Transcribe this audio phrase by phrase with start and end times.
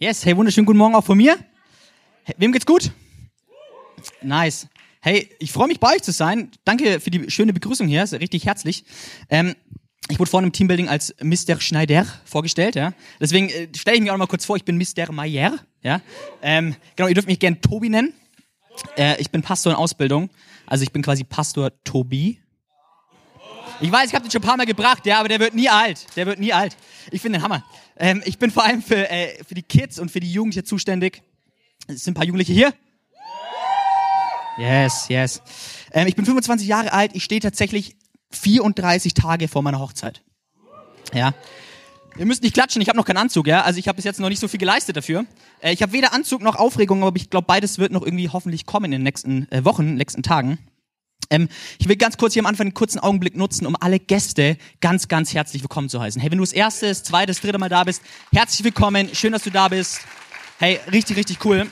[0.00, 1.36] Yes, hey, wunderschönen guten Morgen auch von mir.
[2.22, 2.92] Hey, wem geht's gut?
[4.22, 4.68] Nice.
[5.00, 6.52] Hey, ich freue mich bei euch zu sein.
[6.64, 8.84] Danke für die schöne Begrüßung hier, ist richtig herzlich.
[9.28, 9.56] Ähm,
[10.08, 11.60] ich wurde vorhin im Teambuilding als Mr.
[11.60, 12.92] Schneider vorgestellt, ja.
[13.20, 15.10] Deswegen äh, stelle ich mich auch noch mal kurz vor, ich bin Mr.
[15.10, 16.00] Mayer, ja.
[16.42, 18.12] Ähm, genau, ihr dürft mich gerne Tobi nennen.
[18.96, 20.30] Äh, ich bin Pastor in Ausbildung,
[20.66, 22.38] also ich bin quasi Pastor Tobi.
[23.80, 25.68] Ich weiß, ich habe den schon ein paar Mal gebracht, ja, aber der wird nie
[25.68, 26.06] alt.
[26.16, 26.76] Der wird nie alt.
[27.10, 27.64] Ich finde den Hammer.
[27.98, 31.22] Ähm, ich bin vor allem für, äh, für die Kids und für die Jugendlichen zuständig.
[31.88, 32.72] Es sind ein paar Jugendliche hier.
[34.56, 35.42] Yes, yes.
[35.92, 37.12] Ähm, ich bin 25 Jahre alt.
[37.14, 37.96] Ich stehe tatsächlich
[38.30, 40.22] 34 Tage vor meiner Hochzeit.
[41.14, 41.34] Ja.
[42.18, 43.62] Ihr müsst nicht klatschen, ich habe noch keinen Anzug, ja.
[43.62, 45.24] Also ich habe bis jetzt noch nicht so viel geleistet dafür.
[45.60, 48.66] Äh, ich habe weder Anzug noch Aufregung, aber ich glaube, beides wird noch irgendwie hoffentlich
[48.66, 50.58] kommen in den nächsten äh, Wochen, nächsten Tagen.
[51.30, 54.56] Ähm, ich will ganz kurz hier am Anfang einen kurzen Augenblick nutzen, um alle Gäste
[54.80, 56.20] ganz, ganz herzlich willkommen zu heißen.
[56.20, 59.10] Hey, wenn du das erste, das zweite, das dritte Mal da bist, herzlich willkommen.
[59.12, 60.00] Schön, dass du da bist.
[60.58, 61.70] Hey, richtig, richtig cool.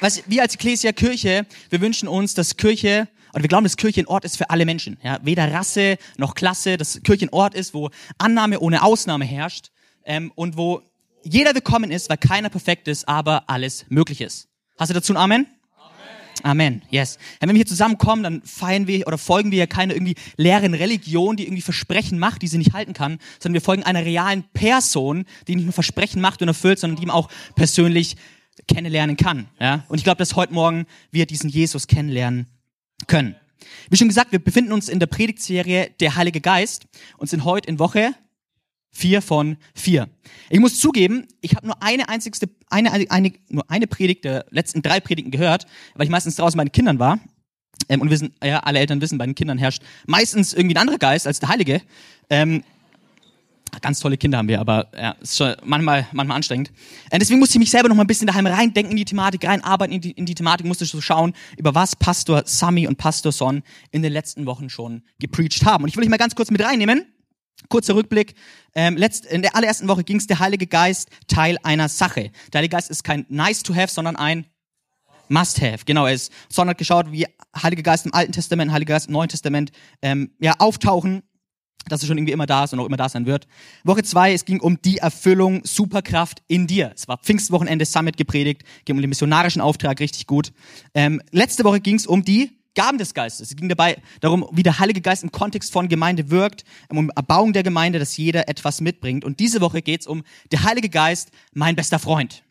[0.00, 4.00] Was, wir als Ecclesia Kirche, wir wünschen uns, dass Kirche und wir glauben, dass Kirche
[4.00, 4.98] ein Ort ist für alle Menschen.
[5.02, 9.70] Ja, weder Rasse noch Klasse, dass Kirche ein Ort ist, wo Annahme ohne Ausnahme herrscht
[10.04, 10.82] ähm, und wo
[11.24, 14.48] jeder willkommen ist, weil keiner perfekt ist, aber alles möglich ist.
[14.78, 15.46] Hast du dazu ein Amen?
[16.44, 16.82] Amen.
[16.90, 17.16] Yes.
[17.40, 21.36] Wenn wir hier zusammenkommen, dann feiern wir oder folgen wir ja keine irgendwie leeren Religion,
[21.36, 25.24] die irgendwie Versprechen macht, die sie nicht halten kann, sondern wir folgen einer realen Person,
[25.48, 28.16] die nicht nur Versprechen macht und erfüllt, sondern die man auch persönlich
[28.68, 29.48] kennenlernen kann.
[29.58, 29.86] Ja?
[29.88, 32.46] Und ich glaube, dass heute Morgen wir diesen Jesus kennenlernen
[33.06, 33.36] können.
[33.88, 36.84] Wie schon gesagt, wir befinden uns in der Predigtserie Der Heilige Geist
[37.16, 38.14] und sind heute in Woche
[38.96, 40.08] Vier von vier.
[40.50, 44.82] Ich muss zugeben, ich habe nur eine einzigste, eine, eine, nur eine Predigt der letzten
[44.82, 47.18] drei Predigten gehört, weil ich meistens draußen bei den Kindern war.
[47.88, 50.80] Ähm, und wir sind, ja, alle Eltern wissen, bei den Kindern herrscht meistens irgendwie ein
[50.82, 51.82] anderer Geist als der Heilige.
[52.30, 52.62] Ähm,
[53.80, 56.70] ganz tolle Kinder haben wir, aber ja, ist schon manchmal, manchmal anstrengend.
[57.10, 59.44] Äh, deswegen musste ich mich selber noch mal ein bisschen daheim reindenken in die Thematik,
[59.44, 63.32] reinarbeiten in die, in die Thematik, musste so schauen, über was Pastor Sami und Pastor
[63.32, 65.82] Son in den letzten Wochen schon gepreacht haben.
[65.82, 67.06] Und ich will euch mal ganz kurz mit reinnehmen.
[67.68, 68.34] Kurzer Rückblick.
[68.74, 72.30] Ähm, letzt, in der allerersten Woche ging es der Heilige Geist Teil einer Sache.
[72.52, 74.46] Der Heilige Geist ist kein nice to have, sondern ein
[75.28, 75.84] must have.
[75.86, 76.32] Genau, er ist.
[76.48, 77.26] Son hat geschaut, wie
[77.60, 79.72] Heilige Geist im Alten Testament, Heilige Geist im Neuen Testament
[80.02, 81.22] ähm, ja, auftauchen,
[81.88, 83.46] dass er schon irgendwie immer da ist und auch immer da sein wird.
[83.84, 86.92] Woche zwei, es ging um die Erfüllung Superkraft in dir.
[86.94, 90.52] Es war Pfingstwochenende Summit gepredigt, ging um den missionarischen Auftrag, richtig gut.
[90.94, 93.50] Ähm, letzte Woche ging es um die Gaben des Geistes.
[93.50, 97.52] Es ging dabei darum, wie der Heilige Geist im Kontext von Gemeinde wirkt, um Erbauung
[97.52, 99.24] der Gemeinde, dass jeder etwas mitbringt.
[99.24, 102.42] Und diese Woche geht es um der Heilige Geist, mein bester Freund.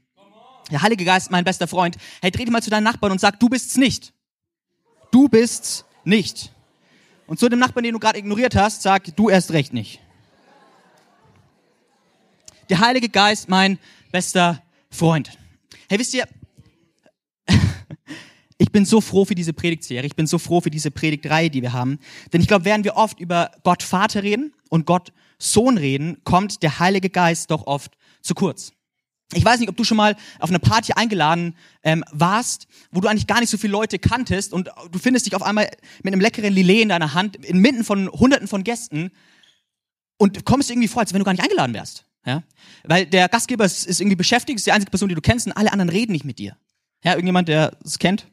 [0.72, 1.97] Der Heilige Geist, mein bester Freund.
[2.22, 4.13] Hey, dreh dich mal zu deinen Nachbarn und sag, du bist's nicht.
[5.12, 6.51] Du bist's nicht.
[7.28, 10.00] Und zu dem Nachbarn, den du gerade ignoriert hast, sag, du erst recht nicht.
[12.69, 13.78] Der Heilige Geist, mein
[14.12, 15.38] bester Freund.
[15.89, 16.28] Hey, wisst ihr,
[18.57, 20.05] ich bin so froh für diese Predigtserie.
[20.05, 21.99] Ich bin so froh für diese Predigtreihe, die wir haben.
[22.31, 26.63] Denn ich glaube, während wir oft über Gott Vater reden und Gott Sohn reden, kommt
[26.63, 28.71] der Heilige Geist doch oft zu kurz.
[29.33, 33.07] Ich weiß nicht, ob du schon mal auf eine Party eingeladen ähm, warst, wo du
[33.07, 35.69] eigentlich gar nicht so viele Leute kanntest und du findest dich auf einmal
[36.03, 39.11] mit einem leckeren Lillet in deiner Hand inmitten von Hunderten von Gästen
[40.17, 42.05] und kommst irgendwie vor, als wenn du gar nicht eingeladen wärst.
[42.25, 42.43] Ja?
[42.83, 45.53] Weil der Gastgeber ist, ist irgendwie beschäftigt, ist die einzige Person, die du kennst und
[45.53, 46.55] alle anderen reden nicht mit dir.
[47.03, 48.27] Ja, irgendjemand, der es kennt?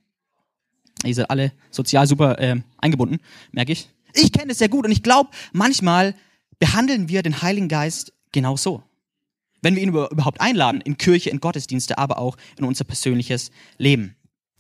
[1.05, 3.19] Ihr seid alle sozial super äh, eingebunden,
[3.53, 3.88] merke ich.
[4.15, 6.15] Ich kenne es sehr gut und ich glaube, manchmal
[6.59, 8.83] behandeln wir den Heiligen Geist genau so.
[9.62, 14.16] Wenn wir ihn überhaupt einladen, in Kirche, in Gottesdienste, aber auch in unser persönliches Leben.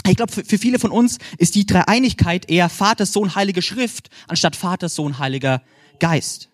[0.06, 4.10] Ich glaube, für, für viele von uns ist die Dreieinigkeit eher Vater, Sohn, Heilige Schrift,
[4.28, 5.62] anstatt Vater, Sohn, Heiliger
[5.98, 6.48] Geist.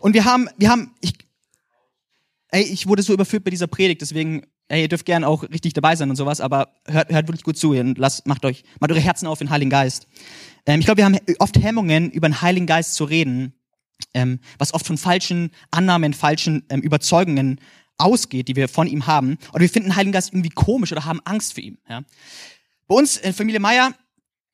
[0.00, 1.14] Und wir haben, wir haben, ich,
[2.48, 5.74] ey, ich wurde so überführt bei dieser Predigt, deswegen Hey, ihr dürft gerne auch richtig
[5.74, 8.90] dabei sein und sowas, aber hört, hört wirklich gut zu und lasst, macht euch, macht
[8.90, 10.06] eure Herzen auf den Heiligen Geist.
[10.64, 13.52] Ähm, ich glaube, wir haben oft Hemmungen, über den Heiligen Geist zu reden,
[14.14, 17.60] ähm, was oft von falschen Annahmen, falschen ähm, Überzeugungen
[17.98, 19.36] ausgeht, die wir von ihm haben.
[19.50, 21.76] Oder wir finden den Heiligen Geist irgendwie komisch oder haben Angst für ihn.
[21.86, 22.00] Ja?
[22.88, 23.92] Bei uns in Familie Meier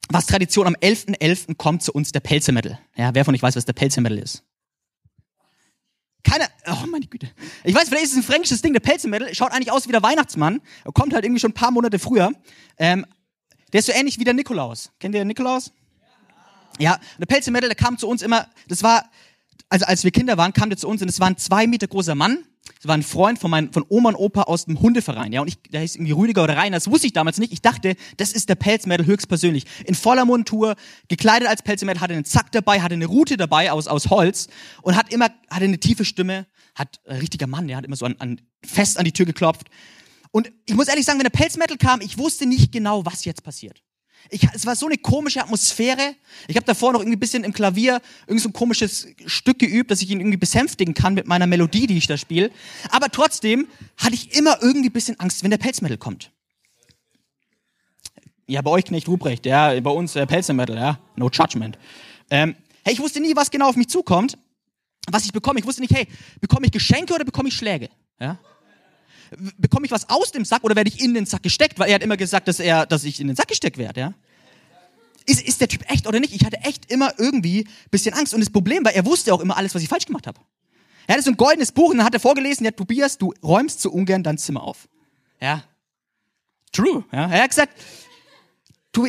[0.09, 1.19] was Tradition, am 11.11.
[1.21, 1.55] .11.
[1.57, 2.77] kommt zu uns der Pelzemittel.
[2.97, 4.43] Ja, wer von euch weiß, was der Pelzemittel ist?
[6.25, 7.31] Keine, oh meine Güte.
[7.65, 10.03] Ich weiß, vielleicht ist es ein fränkisches Ding, der Pelzenmädel schaut eigentlich aus wie der
[10.03, 10.61] Weihnachtsmann,
[10.95, 12.33] kommt halt irgendwie schon ein paar Monate früher.
[12.77, 13.07] Ähm,
[13.73, 14.91] der ist so ähnlich wie der Nikolaus.
[14.99, 15.73] Kennt ihr den Nikolaus?
[16.79, 19.05] Ja, der Pelzenmädel, der kam zu uns immer, das war,
[19.69, 21.87] also als wir Kinder waren, kam der zu uns und es war ein zwei Meter
[21.87, 22.45] großer Mann,
[22.77, 25.33] das war ein Freund von, meinem, von Oma und Opa aus dem Hundeverein.
[25.33, 26.77] Ja, und ich, der hieß irgendwie Rüdiger oder Rainer.
[26.77, 27.53] Das wusste ich damals nicht.
[27.53, 29.65] Ich dachte, das ist der Pelzmädel höchstpersönlich.
[29.85, 30.77] In voller Montur,
[31.09, 34.49] gekleidet als Pelzmädel, hatte einen Zack dabei, hatte eine Rute dabei aus, aus Holz
[34.83, 38.07] und hat immer, hatte eine tiefe Stimme, hat ein richtiger Mann, der hat immer so
[38.07, 39.69] an, an, fest an die Tür geklopft.
[40.31, 43.43] Und ich muss ehrlich sagen, wenn der Pelzmetal kam, ich wusste nicht genau, was jetzt
[43.43, 43.83] passiert.
[44.31, 46.15] Ich, es war so eine komische Atmosphäre.
[46.49, 49.91] Ich habe davor noch irgendwie ein bisschen im Klavier irgend so ein komisches Stück geübt,
[49.91, 52.51] dass ich ihn irgendwie besänftigen kann mit meiner Melodie, die ich da spiele.
[52.91, 56.31] Aber trotzdem hatte ich immer irgendwie ein bisschen Angst, wenn der Pelzmetal kommt.
[58.47, 61.79] Ja, bei euch Knecht Ruprecht, ja, bei uns äh, Pelzmetal, ja, no judgment.
[62.31, 64.39] Ähm, hey, ich wusste nie, was genau auf mich zukommt,
[65.11, 65.61] was ich bekomme.
[65.61, 66.07] Ich wusste nicht, hey,
[66.41, 67.91] bekomme ich Geschenke oder bekomme ich Schläge?
[68.21, 68.39] Ja?
[69.57, 71.79] Bekomme ich was aus dem Sack oder werde ich in den Sack gesteckt?
[71.79, 74.15] Weil er hat immer gesagt, dass er, dass ich in den Sack gesteckt werde, ja.
[75.27, 76.33] Ist, ist der Typ echt oder nicht?
[76.35, 78.33] Ich hatte echt immer irgendwie bisschen Angst.
[78.33, 80.41] Und das Problem war, er wusste auch immer alles, was ich falsch gemacht habe.
[81.07, 83.81] Er hatte so ein goldenes Buch und dann hat er vorgelesen, ja, Tobias, du räumst
[83.81, 84.89] so ungern dein Zimmer auf.
[85.41, 85.65] Ja.
[86.73, 87.05] True.
[87.13, 87.31] Ja.
[87.31, 87.73] Er hat gesagt,
[88.93, 89.07] du,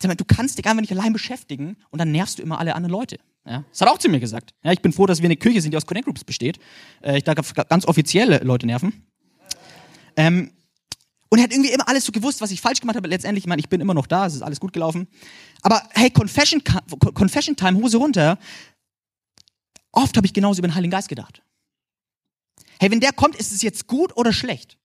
[0.00, 3.18] du kannst dich einfach nicht allein beschäftigen und dann nervst du immer alle anderen Leute.
[3.46, 4.54] Ja, das hat er auch zu mir gesagt.
[4.62, 6.58] Ja, ich bin froh, dass wir eine Kirche sind, die aus Connect Groups besteht.
[7.00, 9.06] Äh, ich darf ganz offizielle Leute nerven.
[10.18, 10.50] Ähm,
[11.30, 13.08] und er hat irgendwie immer alles so gewusst, was ich falsch gemacht habe.
[13.08, 15.06] Letztendlich, ich meine, ich bin immer noch da, es ist alles gut gelaufen.
[15.62, 16.62] Aber hey, Confession,
[17.14, 18.38] Confession Time, Hose runter.
[19.92, 21.42] Oft habe ich genauso über den Heiligen Geist gedacht.
[22.80, 24.78] Hey, wenn der kommt, ist es jetzt gut oder schlecht?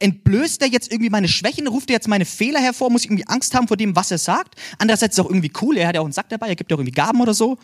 [0.00, 1.66] Entblößt er jetzt irgendwie meine Schwächen?
[1.66, 2.90] Ruft er jetzt meine Fehler hervor?
[2.90, 4.56] Muss ich irgendwie Angst haben vor dem, was er sagt?
[4.78, 5.76] Andererseits ist es auch irgendwie cool.
[5.76, 6.48] Er hat ja auch einen Sack dabei.
[6.48, 7.58] Er gibt ja auch irgendwie Gaben oder so.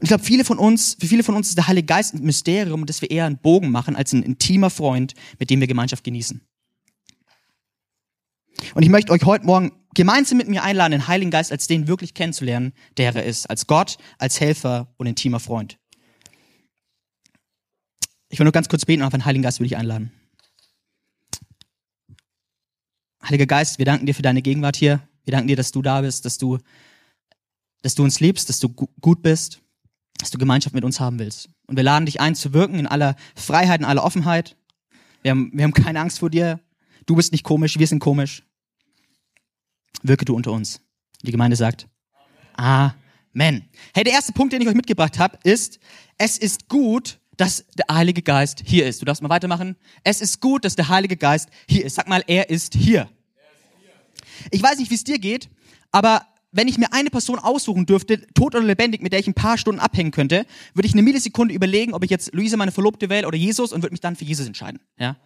[0.00, 2.84] Ich glaube, viele von uns, für viele von uns ist der Heilige Geist ein Mysterium,
[2.84, 6.46] das wir eher einen Bogen machen als ein intimer Freund, mit dem wir Gemeinschaft genießen.
[8.74, 11.88] Und ich möchte euch heute Morgen gemeinsam mit mir einladen, den Heiligen Geist als den
[11.88, 13.48] wirklich kennenzulernen, der er ist.
[13.48, 15.78] Als Gott, als Helfer und intimer Freund.
[18.28, 20.12] Ich will nur ganz kurz beten, auf den Heiligen Geist will ich einladen.
[23.22, 25.08] Heiliger Geist, wir danken dir für deine Gegenwart hier.
[25.24, 26.58] Wir danken dir, dass du da bist, dass du,
[27.80, 29.62] dass du uns liebst, dass du gut bist
[30.18, 31.48] dass du Gemeinschaft mit uns haben willst.
[31.66, 34.56] Und wir laden dich ein zu wirken in aller Freiheit, in aller Offenheit.
[35.22, 36.60] Wir haben, wir haben keine Angst vor dir.
[37.06, 38.42] Du bist nicht komisch, wir sind komisch.
[40.02, 40.80] Wirke du unter uns.
[41.22, 41.88] Die Gemeinde sagt
[42.54, 43.68] Amen.
[43.94, 45.78] Hey, der erste Punkt, den ich euch mitgebracht habe, ist,
[46.16, 49.02] es ist gut, dass der Heilige Geist hier ist.
[49.02, 49.76] Du darfst mal weitermachen.
[50.04, 51.96] Es ist gut, dass der Heilige Geist hier ist.
[51.96, 53.10] Sag mal, er ist hier.
[54.50, 55.50] Ich weiß nicht, wie es dir geht,
[55.92, 59.34] aber wenn ich mir eine Person aussuchen dürfte, tot oder lebendig, mit der ich ein
[59.34, 63.08] paar Stunden abhängen könnte, würde ich eine Millisekunde überlegen, ob ich jetzt Luisa, meine Verlobte,
[63.08, 64.80] wähle oder Jesus und würde mich dann für Jesus entscheiden.
[64.98, 65.16] Ja?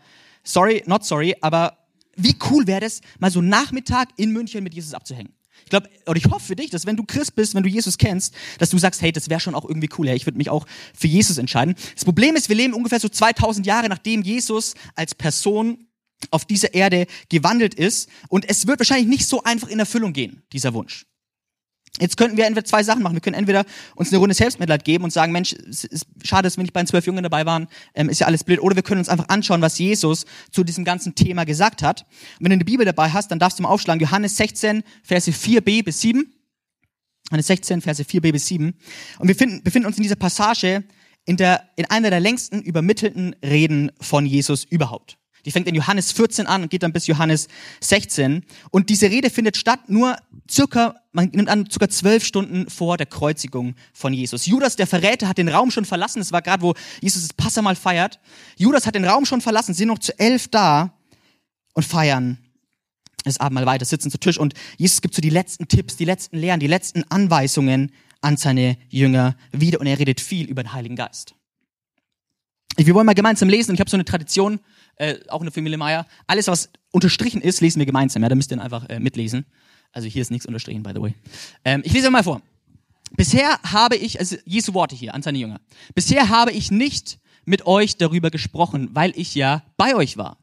[0.43, 1.79] Sorry, not sorry, aber
[2.17, 5.33] wie cool wäre das, mal so Nachmittag in München mit Jesus abzuhängen?
[5.65, 7.99] Ich glaube, oder ich hoffe für dich, dass wenn du Christ bist, wenn du Jesus
[7.99, 10.09] kennst, dass du sagst, hey, das wäre schon auch irgendwie cool.
[10.09, 11.75] Ja, ich würde mich auch für Jesus entscheiden.
[11.95, 15.87] Das Problem ist, wir leben ungefähr so 2000 Jahre, nachdem Jesus als Person
[16.31, 18.09] auf dieser Erde gewandelt ist.
[18.29, 21.07] Und es wird wahrscheinlich nicht so einfach in Erfüllung gehen, dieser Wunsch.
[21.99, 23.15] Jetzt könnten wir entweder zwei Sachen machen.
[23.15, 23.65] Wir können entweder
[23.97, 26.81] uns eine Runde Selbstmitleid geben und sagen, Mensch, es ist schade, dass wir nicht bei
[26.81, 28.61] den zwölf Jungen dabei waren, ähm, ist ja alles blöd.
[28.61, 32.03] Oder wir können uns einfach anschauen, was Jesus zu diesem ganzen Thema gesagt hat.
[32.39, 35.31] Und wenn du eine Bibel dabei hast, dann darfst du mal aufschlagen, Johannes 16, Verse
[35.31, 36.33] 4b bis 7.
[37.31, 38.75] Johannes 16, Verse 4b bis 7.
[39.19, 40.85] Und wir finden, befinden uns in dieser Passage
[41.27, 45.20] in, der, in einer der längsten übermittelten Reden von Jesus überhaupt.
[45.45, 47.49] Die fängt in Johannes 14 an und geht dann bis Johannes
[47.81, 48.45] 16.
[48.71, 50.17] Und diese Rede findet statt nur
[50.51, 54.47] circa, man nimmt an, circa zwölf Stunden vor der Kreuzigung von Jesus.
[54.47, 56.21] Judas, der Verräter, hat den Raum schon verlassen.
[56.21, 58.21] Es war gerade, wo Jesus das Passamal feiert.
[58.57, 60.93] Judas hat den Raum schon verlassen, sind noch zu elf da
[61.75, 62.39] und feiern
[63.25, 64.39] das Abendmahl weiter, sitzen zu Tisch.
[64.39, 68.77] Und Jesus gibt so die letzten Tipps, die letzten Lehren, die letzten Anweisungen an seine
[68.89, 69.81] Jünger wieder.
[69.81, 71.35] Und er redet viel über den Heiligen Geist.
[72.77, 73.75] Wir wollen mal gemeinsam lesen.
[73.75, 74.61] Ich habe so eine Tradition,
[75.01, 76.07] äh, auch in der Familie Meier.
[76.27, 78.23] Alles, was unterstrichen ist, lesen wir gemeinsam.
[78.23, 79.47] Ja, da müsst ihr einfach äh, mitlesen.
[79.93, 81.15] Also hier ist nichts unterstrichen, by the way.
[81.65, 82.43] Ähm, ich lese mal vor.
[83.17, 85.61] Bisher habe ich, also Jesu Worte hier an seine Jünger.
[85.95, 90.37] Bisher habe ich nicht mit euch darüber gesprochen, weil ich ja bei euch war.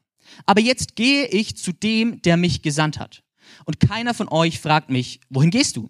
[0.45, 3.23] Aber jetzt gehe ich zu dem, der mich gesandt hat.
[3.65, 5.89] Und keiner von euch fragt mich, wohin gehst du?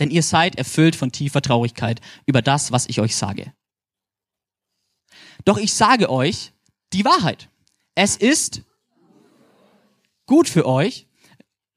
[0.00, 3.52] Denn ihr seid erfüllt von tiefer Traurigkeit über das, was ich euch sage.
[5.44, 6.52] Doch ich sage euch
[6.92, 7.48] die Wahrheit.
[7.94, 8.62] Es ist
[10.26, 11.06] gut für euch,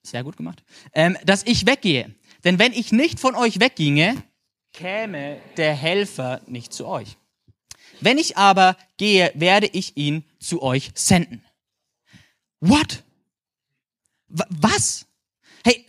[0.02, 2.16] sehr gut gemacht, ähm, dass ich weggehe.
[2.44, 4.24] Denn wenn ich nicht von euch wegginge,
[4.74, 7.18] käme der Helfer nicht zu euch.
[8.00, 11.44] Wenn ich aber gehe, werde ich ihn zu euch senden.
[12.60, 13.04] What?
[14.28, 15.06] W was?
[15.64, 15.86] Hey,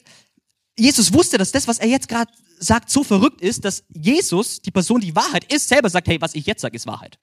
[0.76, 4.70] Jesus wusste, dass das, was er jetzt gerade sagt, so verrückt ist, dass Jesus, die
[4.70, 7.18] Person, die Wahrheit ist, selber sagt, hey, was ich jetzt sage, ist Wahrheit.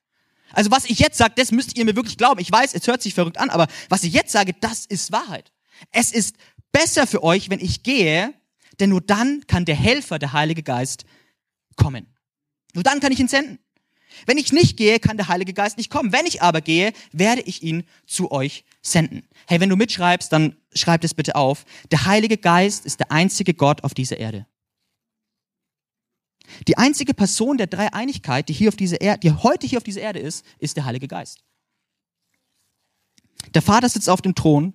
[0.55, 2.39] Also was ich jetzt sage, das müsst ihr mir wirklich glauben.
[2.39, 5.51] Ich weiß, es hört sich verrückt an, aber was ich jetzt sage, das ist Wahrheit.
[5.91, 6.37] Es ist
[6.71, 8.33] besser für euch, wenn ich gehe,
[8.79, 11.05] denn nur dann kann der Helfer, der Heilige Geist,
[11.75, 12.07] kommen.
[12.73, 13.59] Nur dann kann ich ihn senden.
[14.25, 16.13] Wenn ich nicht gehe, kann der Heilige Geist nicht kommen.
[16.13, 19.27] Wenn ich aber gehe, werde ich ihn zu euch senden.
[19.47, 21.65] Hey, wenn du mitschreibst, dann schreib das bitte auf.
[21.91, 24.47] Der Heilige Geist ist der einzige Gott auf dieser Erde.
[26.67, 30.01] Die einzige Person der Dreieinigkeit, die hier auf dieser Erde, die heute hier auf dieser
[30.01, 31.43] Erde ist, ist der Heilige Geist.
[33.53, 34.73] Der Vater sitzt auf dem Thron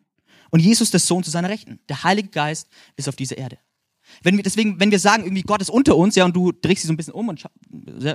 [0.51, 1.81] und Jesus der Sohn zu seiner Rechten.
[1.89, 3.59] Der Heilige Geist ist auf dieser Erde.
[4.23, 6.83] Wenn wir, deswegen, wenn wir sagen, irgendwie Gott ist unter uns, ja, und du drehst
[6.83, 7.45] dich so ein bisschen um und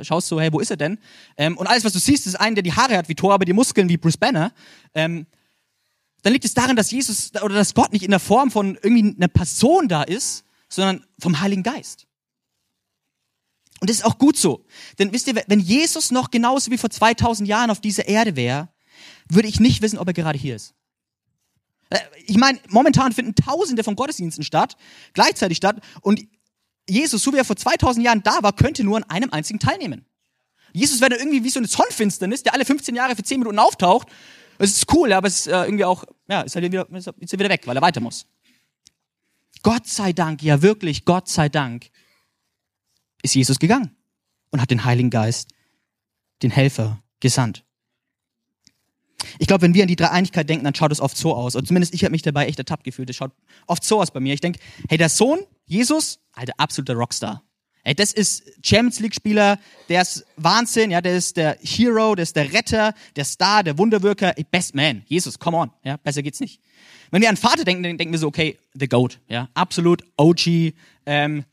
[0.02, 1.00] schaust so, hey, wo ist er denn?
[1.38, 3.46] Ähm, und alles, was du siehst, ist ein, der die Haare hat wie Thor, aber
[3.46, 4.52] die Muskeln wie Bruce Banner.
[4.94, 5.26] Ähm,
[6.24, 9.16] dann liegt es darin, dass Jesus oder dass Gott nicht in der Form von irgendwie
[9.16, 12.08] einer Person da ist, sondern vom Heiligen Geist.
[13.86, 14.66] Und das ist auch gut so.
[14.98, 18.70] Denn wisst ihr, wenn Jesus noch genauso wie vor 2000 Jahren auf dieser Erde wäre,
[19.30, 20.74] würde ich nicht wissen, ob er gerade hier ist.
[21.92, 24.76] Äh, ich meine, momentan finden Tausende von Gottesdiensten statt,
[25.14, 26.20] gleichzeitig statt, und
[26.90, 30.08] Jesus, so wie er vor 2000 Jahren da war, könnte nur an einem einzigen teilnehmen.
[30.74, 34.08] Jesus wäre irgendwie wie so eine Sonnenfinsternis, der alle 15 Jahre für 10 Minuten auftaucht.
[34.58, 37.40] Es ist cool, aber es ist äh, irgendwie auch, ja, ist halt wieder, ist er
[37.40, 38.26] wieder weg, weil er weiter muss.
[39.62, 41.92] Gott sei Dank, ja wirklich, Gott sei Dank,
[43.26, 43.92] ist Jesus gegangen
[44.52, 45.50] und hat den Heiligen Geist,
[46.42, 47.64] den Helfer, gesandt.
[49.40, 51.56] Ich glaube, wenn wir an die Dreieinigkeit denken, dann schaut es oft so aus.
[51.56, 53.10] Und zumindest ich habe mich dabei echt ertappt gefühlt.
[53.10, 53.32] Es schaut
[53.68, 54.34] oft so aus bei mir.
[54.34, 57.44] Ich denke, hey, der Sohn, Jesus, alter, absoluter Rockstar.
[57.84, 62.24] Ey, das ist Champions League Spieler, der ist Wahnsinn, ja, der ist der Hero, der
[62.24, 66.24] ist der Retter, der Star, der Wunderwirker, ey, Best Man, Jesus, come on, ja, besser
[66.24, 66.60] geht's nicht.
[67.12, 70.74] Wenn wir an Vater denken, dann denken wir so, okay, the Goat, ja, absolut OG,
[71.06, 71.46] ähm,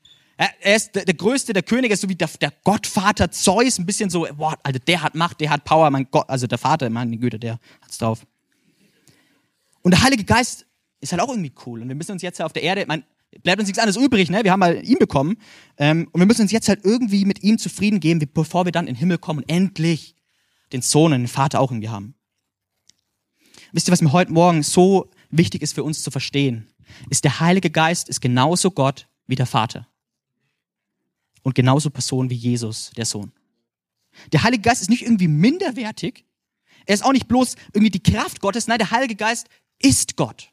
[0.61, 4.11] er ist der, der größte der Könige, so wie der, der Gottvater Zeus, ein bisschen
[4.11, 7.17] so, boah, Alter, der hat Macht, der hat Power, mein Gott, also der Vater, meine
[7.19, 8.27] Güte, der hat's drauf.
[9.83, 10.67] Und der Heilige Geist
[11.01, 11.83] ist halt auch irgendwie cool.
[11.83, 13.05] Und wir müssen uns jetzt ja auf der Erde, man,
[13.43, 14.45] bleibt uns nichts anderes übrig, ne?
[14.45, 15.37] Wir haben mal ihn bekommen.
[15.77, 18.87] Ähm, und wir müssen uns jetzt halt irgendwie mit ihm zufrieden geben, bevor wir dann
[18.87, 20.15] in den Himmel kommen und endlich
[20.73, 22.15] den Sohn und den Vater auch irgendwie haben.
[23.73, 26.69] Wisst ihr, was mir heute Morgen so wichtig ist für uns zu verstehen?
[27.11, 29.87] Ist der Heilige Geist ist genauso Gott wie der Vater
[31.43, 33.33] und genauso Person wie Jesus, der Sohn.
[34.33, 36.25] Der Heilige Geist ist nicht irgendwie minderwertig.
[36.87, 38.67] Er ist auch nicht bloß irgendwie die Kraft Gottes.
[38.67, 39.47] Nein, der Heilige Geist
[39.79, 40.51] ist Gott.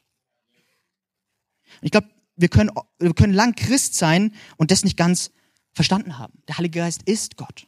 [1.81, 5.31] Ich glaube, wir können, wir können lang Christ sein und das nicht ganz
[5.73, 6.33] verstanden haben.
[6.47, 7.67] Der Heilige Geist ist Gott.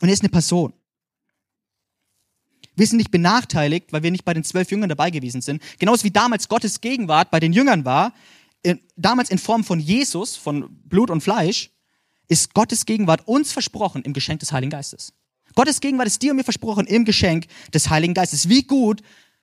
[0.00, 0.72] Und er ist eine Person.
[2.74, 5.62] Wir sind nicht benachteiligt, weil wir nicht bei den zwölf Jüngern dabei gewesen sind.
[5.78, 8.12] Genauso wie damals Gottes Gegenwart bei den Jüngern war,
[8.96, 11.70] damals in Form von Jesus, von Blut und Fleisch,
[12.28, 15.12] ist Gottes Gegenwart uns versprochen im Geschenk des Heiligen Geistes.
[15.54, 18.48] Gottes Gegenwart ist dir und mir versprochen im Geschenk des Heiligen Geistes.
[18.48, 19.02] Wie gut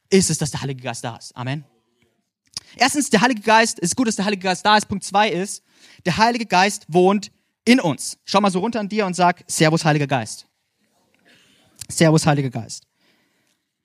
[0.10, 1.36] ist es, dass der Heilige Geist da ist?
[1.36, 1.66] Amen.
[2.76, 4.88] Erstens, der Heilige Geist, es ist gut, dass der Heilige Geist da ist.
[4.88, 5.64] Punkt zwei ist,
[6.06, 7.32] der Heilige Geist wohnt
[7.66, 8.18] in uns.
[8.26, 10.48] Schau mal so runter an dir und sag, Servus, Heiliger Geist.
[11.90, 12.86] Servus, Heiliger Geist.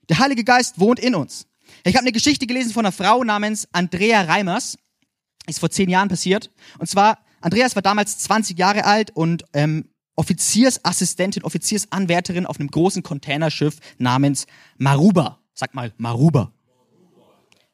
[0.08, 1.46] Der Heilige Geist wohnt in uns.
[1.84, 4.78] Ich habe eine Geschichte gelesen von einer Frau namens Andrea Reimers.
[5.46, 6.50] Ist vor zehn Jahren passiert.
[6.78, 13.02] Und zwar Andreas war damals 20 Jahre alt und ähm, Offiziersassistentin, Offiziersanwärterin auf einem großen
[13.02, 15.38] Containerschiff namens Maruba.
[15.54, 16.52] Sag mal, Maruba.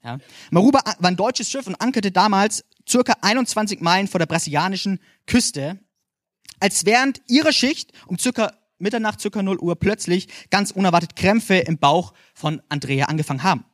[0.02, 0.18] Ja.
[0.50, 5.78] Maruba war ein deutsches Schiff und ankerte damals circa 21 Meilen vor der brasilianischen Küste,
[6.60, 11.78] als während ihrer Schicht um circa Mitternacht, circa 0 Uhr plötzlich ganz unerwartet Krämpfe im
[11.78, 13.64] Bauch von Andrea angefangen haben.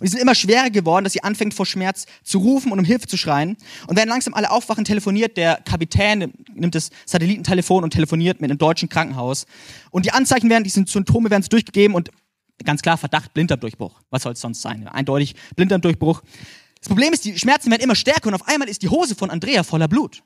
[0.00, 2.84] Und die sind immer schwerer geworden, dass sie anfängt vor Schmerz zu rufen und um
[2.84, 3.56] Hilfe zu schreien.
[3.86, 8.58] Und wenn langsam alle aufwachen, telefoniert der Kapitän, nimmt das Satellitentelefon und telefoniert mit einem
[8.58, 9.46] deutschen Krankenhaus.
[9.90, 12.10] Und die Anzeichen werden, die Symptome werden durchgegeben und
[12.64, 14.00] ganz klar Verdacht Blinddarmdurchbruch.
[14.10, 14.86] Was soll es sonst sein?
[14.88, 16.22] Eindeutig Blinddarmdurchbruch.
[16.80, 19.30] Das Problem ist, die Schmerzen werden immer stärker und auf einmal ist die Hose von
[19.30, 20.22] Andrea voller Blut.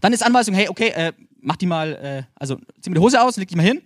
[0.00, 3.20] Dann ist Anweisung, hey, okay, äh, mach die mal, äh, also zieh mir die Hose
[3.22, 3.82] aus, leg die mal hin.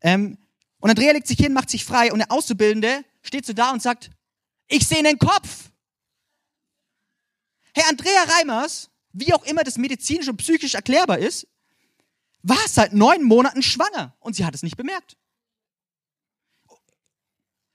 [0.00, 0.38] Ähm,
[0.80, 3.82] und Andrea legt sich hin, macht sich frei und der Auszubildende steht so da und
[3.82, 4.10] sagt,
[4.68, 5.70] ich sehe einen Kopf.
[7.74, 11.46] Herr Andrea Reimers, wie auch immer das medizinisch und psychisch erklärbar ist,
[12.42, 15.16] war seit neun Monaten schwanger und sie hat es nicht bemerkt.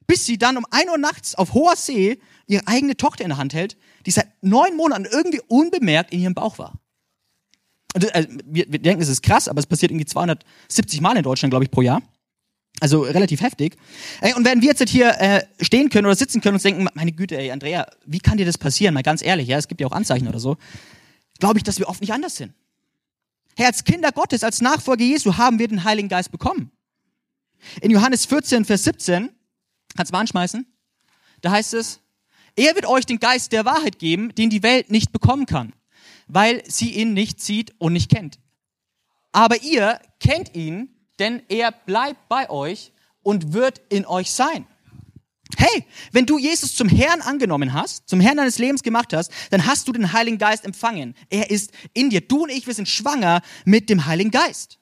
[0.05, 3.37] Bis sie dann um ein Uhr nachts auf hoher See ihre eigene Tochter in der
[3.37, 6.79] Hand hält, die seit neun Monaten irgendwie unbemerkt in ihrem Bauch war.
[7.93, 11.23] Und, also, wir, wir denken, es ist krass, aber es passiert irgendwie 270 Mal in
[11.23, 12.01] Deutschland, glaube ich, pro Jahr.
[12.79, 13.75] Also relativ heftig.
[14.35, 17.37] Und wenn wir jetzt hier äh, stehen können oder sitzen können und denken, meine Güte,
[17.37, 18.93] ey, Andrea, wie kann dir das passieren?
[18.93, 20.57] Mal ganz ehrlich, ja, es gibt ja auch Anzeichen oder so.
[21.39, 22.53] Glaube ich, dass wir oft nicht anders sind.
[23.55, 26.71] Herr, als Kinder Gottes, als Nachfolger Jesu haben wir den Heiligen Geist bekommen.
[27.81, 29.29] In Johannes 14, Vers 17,
[29.95, 30.65] kannst du mal anschmeißen,
[31.41, 31.99] da heißt es,
[32.55, 35.73] er wird euch den Geist der Wahrheit geben, den die Welt nicht bekommen kann,
[36.27, 38.39] weil sie ihn nicht sieht und nicht kennt.
[39.31, 42.91] Aber ihr kennt ihn, denn er bleibt bei euch
[43.23, 44.67] und wird in euch sein.
[45.57, 49.65] Hey, wenn du Jesus zum Herrn angenommen hast, zum Herrn deines Lebens gemacht hast, dann
[49.65, 51.15] hast du den Heiligen Geist empfangen.
[51.29, 52.21] Er ist in dir.
[52.21, 54.77] Du und ich, wir sind schwanger mit dem Heiligen Geist.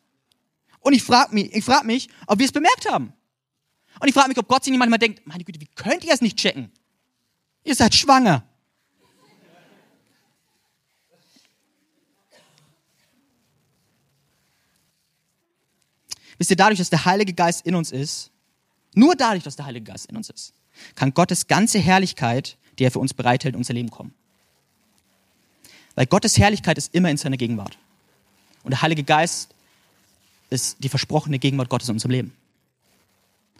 [0.79, 3.13] Und ich frage mich, ich frag mich, ob wir es bemerkt haben.
[3.99, 6.13] Und ich frage mich, ob Gott sich nicht manchmal denkt, meine Güte, wie könnt ihr
[6.13, 6.71] es nicht checken?
[7.63, 8.43] Ihr seid schwanger.
[16.37, 18.31] Wisst ihr, dadurch, dass der Heilige Geist in uns ist,
[18.93, 20.53] nur dadurch, dass der Heilige Geist in uns ist,
[20.95, 24.13] kann Gottes ganze Herrlichkeit, die er für uns bereithält, in unser Leben kommen.
[25.95, 27.77] Weil Gottes Herrlichkeit ist immer in seiner Gegenwart.
[28.63, 29.53] Und der Heilige Geist
[30.49, 32.33] ist die versprochene Gegenwart Gottes in unserem Leben.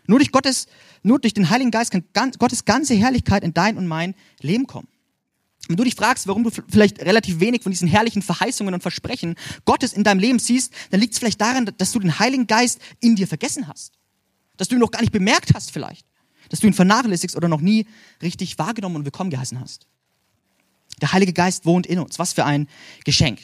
[0.08, 0.68] Nur durch Gottes,
[1.04, 4.88] nur durch den Heiligen Geist kann Gottes ganze Herrlichkeit in dein und mein Leben kommen.
[5.68, 9.36] Wenn du dich fragst, warum du vielleicht relativ wenig von diesen herrlichen Verheißungen und Versprechen
[9.66, 12.80] Gottes in deinem Leben siehst, dann liegt es vielleicht daran, dass du den Heiligen Geist
[13.00, 13.94] in dir vergessen hast.
[14.58, 16.06] Dass du ihn noch gar nicht bemerkt hast vielleicht.
[16.50, 17.88] Dass du ihn vernachlässigst oder noch nie
[18.22, 19.88] richtig wahrgenommen und willkommen geheißen hast.
[21.02, 22.20] Der Heilige Geist wohnt in uns.
[22.20, 22.68] Was für ein
[23.04, 23.40] Geschenk.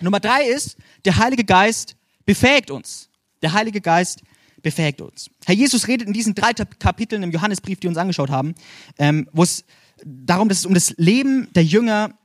[0.00, 1.96] Nummer drei ist, der Heilige Geist
[2.26, 3.08] befähigt uns.
[3.42, 4.22] Der Heilige Geist
[4.62, 5.30] befähigt uns.
[5.44, 8.54] Herr Jesus redet in diesen drei Kapiteln im Johannesbrief, die wir uns angeschaut haben,
[8.98, 9.64] ähm, wo es
[10.04, 12.18] darum, dass es um das Leben der Jünger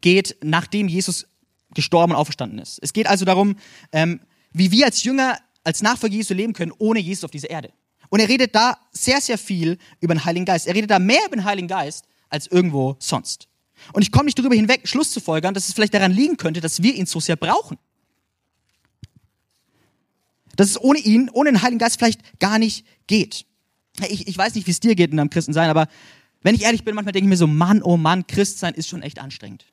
[0.00, 1.26] geht, nachdem Jesus
[1.74, 2.78] gestorben und auferstanden ist.
[2.82, 3.56] Es geht also darum,
[3.92, 4.20] ähm,
[4.52, 7.72] wie wir als Jünger, als Nachfolger Jesu leben können, ohne Jesus auf dieser Erde.
[8.10, 10.66] Und er redet da sehr, sehr viel über den Heiligen Geist.
[10.66, 13.48] Er redet da mehr über den Heiligen Geist als irgendwo sonst.
[13.92, 16.60] Und ich komme nicht darüber hinweg, Schluss zu folgern, dass es vielleicht daran liegen könnte,
[16.60, 17.78] dass wir ihn so sehr brauchen.
[20.56, 23.46] Dass es ohne ihn, ohne den Heiligen Geist vielleicht gar nicht geht.
[24.08, 25.88] Ich, ich weiß nicht, wie es dir geht in deinem Christensein, aber
[26.42, 29.02] wenn ich ehrlich bin, manchmal denke ich mir so, Mann, oh Mann, Christsein ist schon
[29.02, 29.66] echt anstrengend.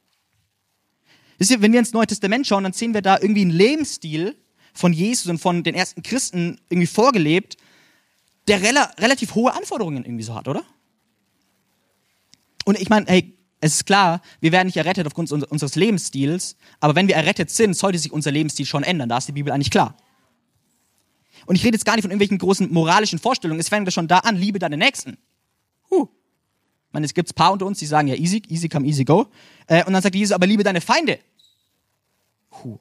[1.38, 4.36] Wisst ihr, wenn wir ins Neue Testament schauen, dann sehen wir da irgendwie einen Lebensstil
[4.74, 7.58] von Jesus und von den ersten Christen irgendwie vorgelebt,
[8.48, 10.64] der rela relativ hohe Anforderungen irgendwie so hat, oder?
[12.66, 16.96] Und ich meine, hey, es ist klar, wir werden nicht errettet aufgrund unseres Lebensstils, aber
[16.96, 19.10] wenn wir errettet sind, sollte sich unser Lebensstil schon ändern.
[19.10, 19.98] Da ist die Bibel eigentlich klar.
[21.46, 23.60] Und ich rede jetzt gar nicht von irgendwelchen großen moralischen Vorstellungen.
[23.60, 25.18] Es fängt ja schon da an, liebe deine Nächsten.
[25.90, 26.08] Huh.
[26.92, 29.28] Meine, es gibt ein paar unter uns, die sagen ja easy, easy come, easy go.
[29.68, 31.20] Äh, und dann sagt Jesus, aber liebe deine Feinde.
[32.50, 32.80] Puh.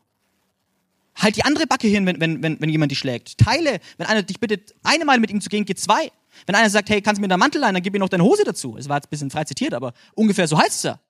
[1.16, 3.38] Halt die andere Backe hin, wenn, wenn, wenn, wenn jemand dich schlägt.
[3.38, 6.10] Teile, wenn einer dich bittet, eine Mal mit ihm zu gehen, geht zwei.
[6.46, 8.22] Wenn einer sagt, hey, kannst du mir deinen Mantel leihen, dann gib mir noch deine
[8.22, 8.76] Hose dazu.
[8.76, 11.00] Es war jetzt ein bisschen frei zitiert, aber ungefähr so heißt es ja.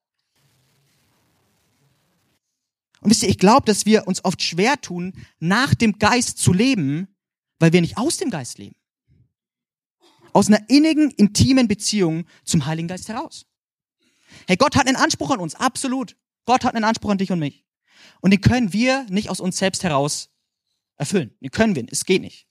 [3.00, 6.52] Und wisst ihr, ich glaube, dass wir uns oft schwer tun, nach dem Geist zu
[6.52, 7.06] leben,
[7.60, 8.77] weil wir nicht aus dem Geist leben
[10.32, 13.46] aus einer innigen, intimen Beziehung zum Heiligen Geist heraus.
[14.46, 16.16] Hey, Gott hat einen Anspruch an uns, absolut.
[16.44, 17.64] Gott hat einen Anspruch an dich und mich.
[18.20, 20.30] Und den können wir nicht aus uns selbst heraus
[20.96, 21.34] erfüllen.
[21.40, 22.46] Den können wir, es geht nicht.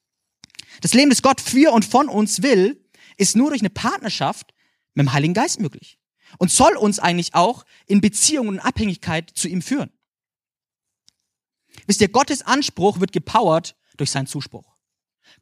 [0.81, 2.83] Das Leben, das Gott für und von uns will,
[3.17, 4.53] ist nur durch eine Partnerschaft
[4.93, 5.99] mit dem Heiligen Geist möglich.
[6.37, 9.91] Und soll uns eigentlich auch in Beziehung und Abhängigkeit zu ihm führen.
[11.85, 14.76] Wisst ihr, Gottes Anspruch wird gepowert durch seinen Zuspruch.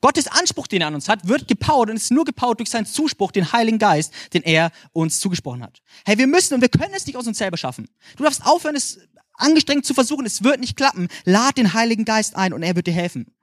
[0.02, 2.86] Gottes Anspruch, den er an uns hat, wird gepowert und ist nur gepowert durch seinen
[2.86, 5.82] Zuspruch, den Heiligen Geist, den er uns zugesprochen hat.
[6.06, 7.88] Hey, wir müssen und wir können es nicht aus uns selber schaffen.
[8.18, 9.00] Du darfst aufhören, es
[9.38, 10.26] angestrengt zu versuchen.
[10.26, 11.08] Es wird nicht klappen.
[11.24, 13.34] Lad den Heiligen Geist ein und er wird dir helfen.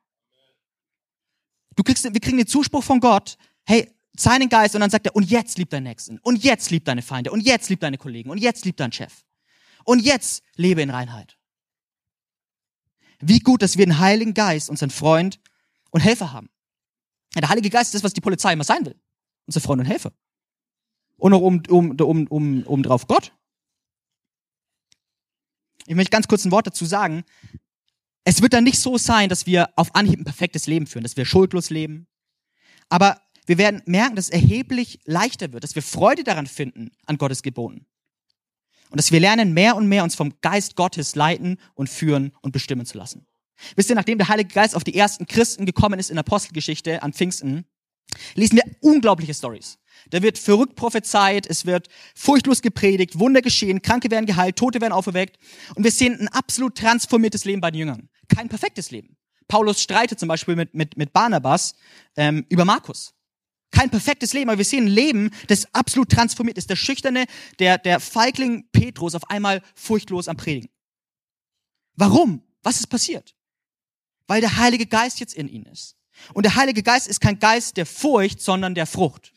[1.76, 3.38] Du kriegst, wir kriegen den Zuspruch von Gott.
[3.64, 6.18] Hey, seinen Geist und dann sagt er, und jetzt lieb deinen Nächsten.
[6.18, 7.30] Und jetzt lieb deine Feinde.
[7.30, 8.30] Und jetzt lieb deine Kollegen.
[8.30, 9.24] Und jetzt lieb deinen Chef.
[9.84, 11.38] Und jetzt lebe in Reinheit.
[13.20, 15.40] Wie gut, dass wir den Heiligen Geist, unseren Freund,
[15.92, 16.50] und Helfer haben.
[17.36, 19.00] Der Heilige Geist ist das, was die Polizei immer sein will.
[19.46, 20.12] Unser Freund und Helfer.
[21.16, 23.32] Und noch um, um, um, um, um drauf Gott.
[25.86, 27.24] Ich möchte ganz kurz ein Wort dazu sagen.
[28.24, 31.16] Es wird dann nicht so sein, dass wir auf Anhieb ein perfektes Leben führen, dass
[31.16, 32.06] wir schuldlos leben.
[32.88, 37.18] Aber wir werden merken, dass es erheblich leichter wird, dass wir Freude daran finden, an
[37.18, 37.86] Gottes Geboten.
[38.90, 42.52] Und dass wir lernen, mehr und mehr uns vom Geist Gottes leiten und führen und
[42.52, 43.26] bestimmen zu lassen.
[43.76, 47.02] Wisst ihr, nachdem der Heilige Geist auf die ersten Christen gekommen ist in der Apostelgeschichte
[47.02, 47.64] an Pfingsten,
[48.34, 49.78] lesen wir unglaubliche Stories.
[50.10, 54.92] Da wird verrückt prophezeit, es wird furchtlos gepredigt, Wunder geschehen, Kranke werden geheilt, Tote werden
[54.92, 55.38] auferweckt.
[55.74, 58.08] Und wir sehen ein absolut transformiertes Leben bei den Jüngern.
[58.28, 59.16] Kein perfektes Leben.
[59.48, 61.74] Paulus streitet zum Beispiel mit, mit, mit Barnabas
[62.16, 63.14] ähm, über Markus.
[63.70, 66.68] Kein perfektes Leben, aber wir sehen ein Leben, das absolut transformiert ist.
[66.68, 67.24] Der Schüchterne,
[67.58, 70.68] der, der Feigling Petrus auf einmal furchtlos am Predigen.
[71.96, 72.42] Warum?
[72.62, 73.34] Was ist passiert?
[74.26, 75.96] Weil der Heilige Geist jetzt in ihnen ist.
[76.34, 79.32] Und der Heilige Geist ist kein Geist der Furcht, sondern der Frucht.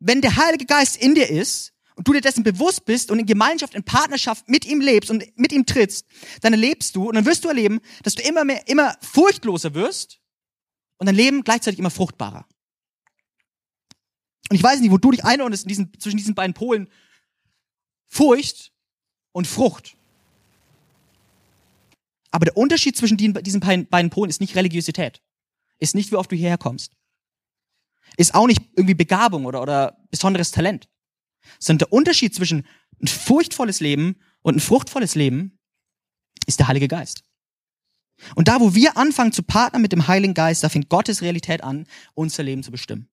[0.00, 3.26] Wenn der Heilige Geist in dir ist und du dir dessen bewusst bist und in
[3.26, 6.06] Gemeinschaft, in Partnerschaft mit ihm lebst und mit ihm trittst,
[6.40, 10.20] dann erlebst du und dann wirst du erleben, dass du immer mehr, immer furchtloser wirst
[10.98, 12.46] und dein Leben gleichzeitig immer fruchtbarer.
[14.50, 16.88] Und ich weiß nicht, wo du dich einordnest in diesen, zwischen diesen beiden Polen.
[18.06, 18.72] Furcht
[19.32, 19.97] und Frucht.
[22.30, 25.22] Aber der Unterschied zwischen diesen beiden Polen ist nicht Religiosität.
[25.78, 26.92] Ist nicht, wie oft du hierher kommst.
[28.16, 30.88] Ist auch nicht irgendwie Begabung oder, oder besonderes Talent.
[31.58, 32.66] Sondern der Unterschied zwischen
[33.00, 35.58] ein furchtvolles Leben und ein fruchtvolles Leben
[36.46, 37.24] ist der Heilige Geist.
[38.34, 41.62] Und da, wo wir anfangen zu partnern mit dem Heiligen Geist, da fängt Gottes Realität
[41.62, 43.08] an, unser Leben zu bestimmen.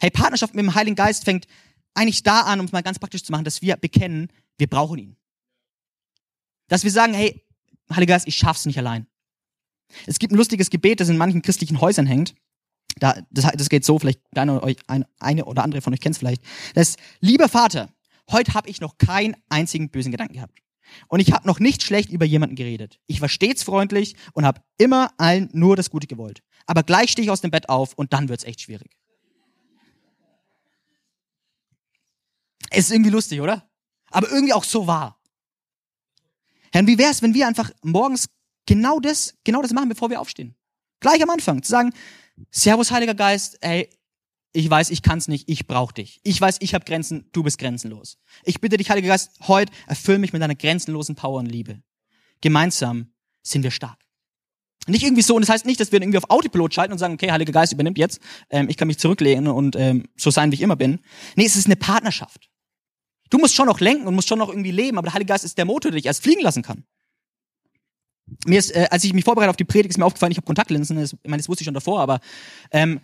[0.00, 1.46] Hey, Partnerschaft mit dem Heiligen Geist fängt
[1.94, 4.98] eigentlich da an, um es mal ganz praktisch zu machen, dass wir bekennen, wir brauchen
[4.98, 5.16] ihn.
[6.68, 7.45] Dass wir sagen, hey,
[7.90, 9.06] Heiliger Geist, ich schaff's nicht allein.
[10.06, 12.34] Es gibt ein lustiges Gebet, das in manchen christlichen Häusern hängt.
[12.98, 16.42] Da, das, das geht so, vielleicht eine, eine oder andere von euch kennt es vielleicht.
[16.74, 17.90] Das ist, lieber Vater,
[18.30, 20.58] heute habe ich noch keinen einzigen bösen Gedanken gehabt.
[21.08, 23.00] Und ich habe noch nicht schlecht über jemanden geredet.
[23.06, 26.42] Ich war stets freundlich und habe immer allen nur das Gute gewollt.
[26.66, 28.96] Aber gleich stehe ich aus dem Bett auf und dann wird's echt schwierig.
[32.70, 33.68] Es ist irgendwie lustig, oder?
[34.10, 35.20] Aber irgendwie auch so wahr.
[36.76, 38.28] Herr, wie wär's, wenn wir einfach morgens
[38.66, 40.54] genau das, genau das machen, bevor wir aufstehen?
[41.00, 41.94] Gleich am Anfang zu sagen,
[42.50, 43.88] Servus, Heiliger Geist, ey,
[44.52, 46.20] ich weiß, ich kann's nicht, ich brauch dich.
[46.22, 48.18] Ich weiß, ich habe Grenzen, du bist grenzenlos.
[48.44, 51.80] Ich bitte dich, Heiliger Geist, heute erfüll mich mit deiner grenzenlosen Power und Liebe.
[52.42, 53.10] Gemeinsam
[53.42, 53.98] sind wir stark.
[54.86, 57.14] Nicht irgendwie so, und das heißt nicht, dass wir irgendwie auf Autopilot schalten und sagen,
[57.14, 60.56] okay, Heiliger Geist übernimmt jetzt, ähm, ich kann mich zurücklehnen und ähm, so sein, wie
[60.56, 60.98] ich immer bin.
[61.36, 62.50] Nee, es ist eine Partnerschaft.
[63.30, 65.44] Du musst schon noch lenken und musst schon noch irgendwie leben, aber der Heilige Geist
[65.44, 66.84] ist der Motor, der dich erst fliegen lassen kann.
[68.46, 70.46] Mir ist, äh, als ich mich vorbereitet auf die Predigt, ist mir aufgefallen, ich habe
[70.46, 70.96] Kontaktlinsen.
[70.96, 72.20] Das, ich meine, das wusste ich schon davor, aber
[72.70, 73.00] ähm,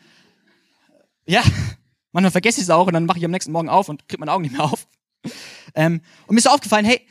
[1.26, 1.42] ja,
[2.12, 4.20] manchmal vergesse ich es auch und dann mache ich am nächsten Morgen auf und kriege
[4.20, 4.86] meine Augen nicht mehr auf.
[5.74, 7.06] Ähm, und mir ist aufgefallen, hey,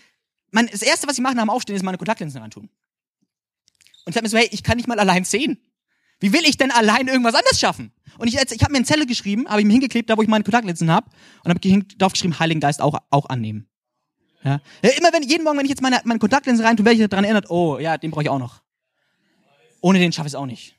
[0.51, 2.69] mein, das erste, was ich mache nach dem Aufstehen, ist meine Kontaktlinsen reintun.
[4.05, 5.57] Und ich habe mir so, hey, ich kann nicht mal allein sehen.
[6.21, 7.91] Wie will ich denn allein irgendwas anders schaffen?
[8.17, 10.27] Und ich, ich habe mir eine Zelle geschrieben, habe ich mir hingeklebt, da wo ich
[10.27, 11.09] meine Kontaktlinsen habe,
[11.43, 13.67] und habe drauf geschrieben, Heiligen Geist auch, auch annehmen.
[14.43, 14.61] Ja?
[14.81, 17.25] Immer wenn, jeden Morgen, wenn ich jetzt meine, meine Kontaktlinsen rein tue, werde ich daran
[17.25, 18.61] erinnert, oh ja, den brauche ich auch noch.
[19.81, 20.75] Ohne den schaffe ich es auch nicht.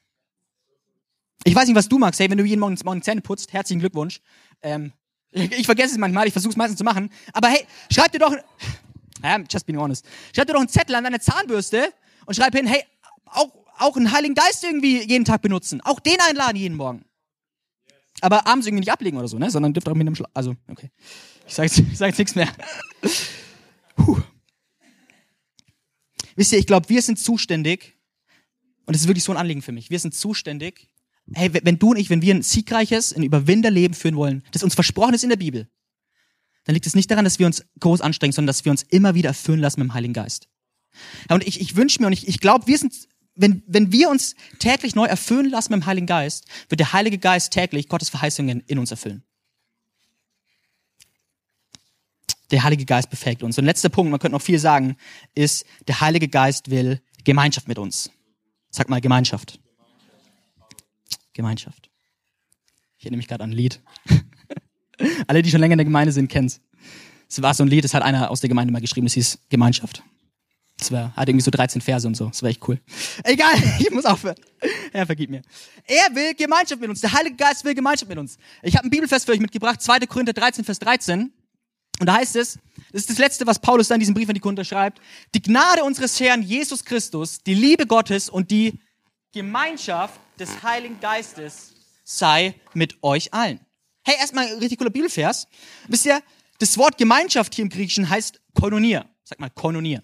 [1.45, 3.81] Ich weiß nicht, was du magst, hey, wenn du jeden Morgen, morgen Zähne putzt, herzlichen
[3.81, 4.21] Glückwunsch.
[4.63, 4.93] Ähm,
[5.33, 7.11] ich, vergesse es manchmal, ich versuche es meistens zu machen.
[7.33, 8.33] Aber hey, schreib dir doch,
[9.23, 11.93] ja, just being honest, schreib dir doch einen Zettel an deine Zahnbürste
[12.27, 12.85] und schreib hin, hey,
[13.27, 15.81] auch, auch einen Heiligen Geist irgendwie jeden Tag benutzen.
[15.81, 17.05] Auch den einladen jeden Morgen.
[18.21, 19.51] Aber abends irgendwie nicht ablegen oder so, ne?
[19.51, 20.91] Sondern dürft auch mit dem Schla Also, okay.
[21.47, 22.49] Ich sage jetzt, ich sag jetzt nichts mehr.
[23.97, 24.21] Puh.
[26.37, 27.99] Wisst ihr, ich glaube, wir sind zuständig,
[28.87, 30.89] und das ist wirklich so ein Anliegen für mich, wir sind zuständig,
[31.35, 34.75] hey, wenn du und ich, wenn wir ein siegreiches, ein Überwinderleben führen wollen, das uns
[34.75, 35.69] versprochen ist in der Bibel,
[36.65, 39.15] dann liegt es nicht daran, dass wir uns groß anstrengen, sondern dass wir uns immer
[39.15, 40.49] wieder erfüllen lassen mit dem Heiligen Geist.
[41.29, 42.95] Ja, und ich, ich wünsche mir und ich, ich glaube, wir sind,
[43.35, 47.19] wenn, wenn wir uns täglich neu erfüllen lassen mit dem Heiligen Geist, wird der Heilige
[47.19, 49.23] Geist täglich Gottes Verheißungen in uns erfüllen.
[52.51, 53.57] Der Heilige Geist befähigt uns.
[53.57, 54.97] Und letzter Punkt, man könnte noch viel sagen,
[55.35, 58.11] ist, der Heilige Geist will Gemeinschaft mit uns.
[58.71, 59.59] Sag mal Gemeinschaft.
[61.33, 61.89] Gemeinschaft.
[62.99, 63.81] Ich erinnere mich gerade an ein Lied.
[65.27, 66.61] Alle, die schon länger in der Gemeinde sind, kennen es.
[67.29, 69.39] Es war so ein Lied, das hat einer aus der Gemeinde mal geschrieben, das hieß
[69.49, 70.03] Gemeinschaft.
[70.83, 72.27] Das war, hat irgendwie so 13 Verse und so.
[72.27, 72.81] Das war echt cool.
[73.23, 74.35] Egal, ich muss aufhören.
[74.93, 75.43] Er vergib mir.
[75.87, 77.01] Er will Gemeinschaft mit uns.
[77.01, 78.37] Der Heilige Geist will Gemeinschaft mit uns.
[78.63, 80.01] Ich habe ein Bibelfest für euch mitgebracht, 2.
[80.01, 81.33] Korinther 13, Vers 13.
[82.01, 82.59] Und da heißt es,
[82.91, 85.01] das ist das Letzte, was Paulus da in diesem Brief an die Korinther schreibt,
[85.37, 88.81] die Gnade unseres Herrn Jesus Christus, die Liebe Gottes und die
[89.33, 93.61] Gemeinschaft des Heiligen Geistes sei mit euch allen.
[94.05, 95.47] Hey, erstmal ein richtig cooler Bibelvers.
[95.87, 96.21] Wisst ihr,
[96.59, 99.07] das Wort Gemeinschaft hier im Griechischen heißt Koinonia.
[99.23, 100.03] Sag mal, Koinonia.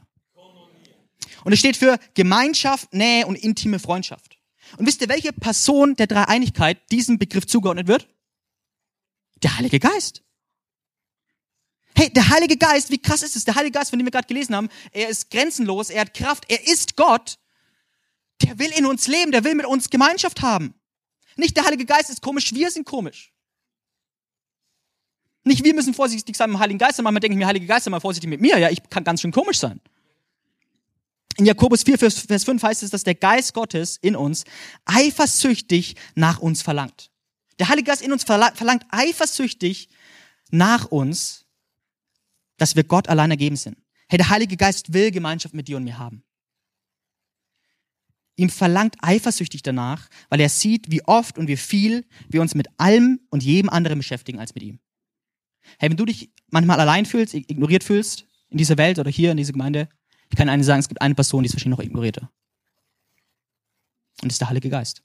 [1.45, 4.39] Und es steht für Gemeinschaft, Nähe und intime Freundschaft.
[4.77, 8.09] Und wisst ihr, welche Person der Dreieinigkeit diesem Begriff zugeordnet wird?
[9.43, 10.23] Der Heilige Geist.
[11.95, 13.45] Hey, der Heilige Geist, wie krass ist es?
[13.45, 16.45] Der Heilige Geist, von dem wir gerade gelesen haben, er ist grenzenlos, er hat Kraft,
[16.49, 17.39] er ist Gott.
[18.43, 20.75] Der will in uns leben, der will mit uns Gemeinschaft haben.
[21.37, 23.33] Nicht der Heilige Geist ist komisch, wir sind komisch.
[25.45, 27.85] Nicht wir müssen vorsichtig sein mit dem Heiligen Geist, manchmal denke ich mir, Heilige Geist,
[27.85, 28.59] sei mal vorsichtig mit mir.
[28.59, 29.81] Ja, ich kann ganz schön komisch sein.
[31.39, 34.45] In Jakobus 4, Vers 5 heißt es, dass der Geist Gottes in uns
[34.87, 37.13] eifersüchtig nach uns verlangt.
[37.61, 39.89] Der Heilige Geist in uns verlangt eifersüchtig
[40.51, 41.47] nach uns,
[42.57, 43.79] dass wir Gott allein ergeben sind.
[44.09, 46.25] Hey, der Heilige Geist will Gemeinschaft mit dir und mir haben.
[48.35, 52.67] Ihm verlangt eifersüchtig danach, weil er sieht, wie oft und wie viel wir uns mit
[52.79, 54.81] allem und jedem anderen beschäftigen als mit ihm.
[55.79, 59.37] Hey, wenn du dich manchmal allein fühlst, ignoriert fühlst, in dieser Welt oder hier in
[59.37, 59.89] dieser Gemeinde,
[60.31, 62.31] ich kann Ihnen sagen, es gibt eine Person, die ist wahrscheinlich noch ignorierter.
[64.23, 65.03] Und das ist der Heilige Geist.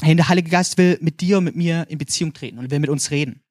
[0.00, 2.78] Hey, der Heilige Geist will mit dir und mit mir in Beziehung treten und will
[2.78, 3.42] mit uns reden.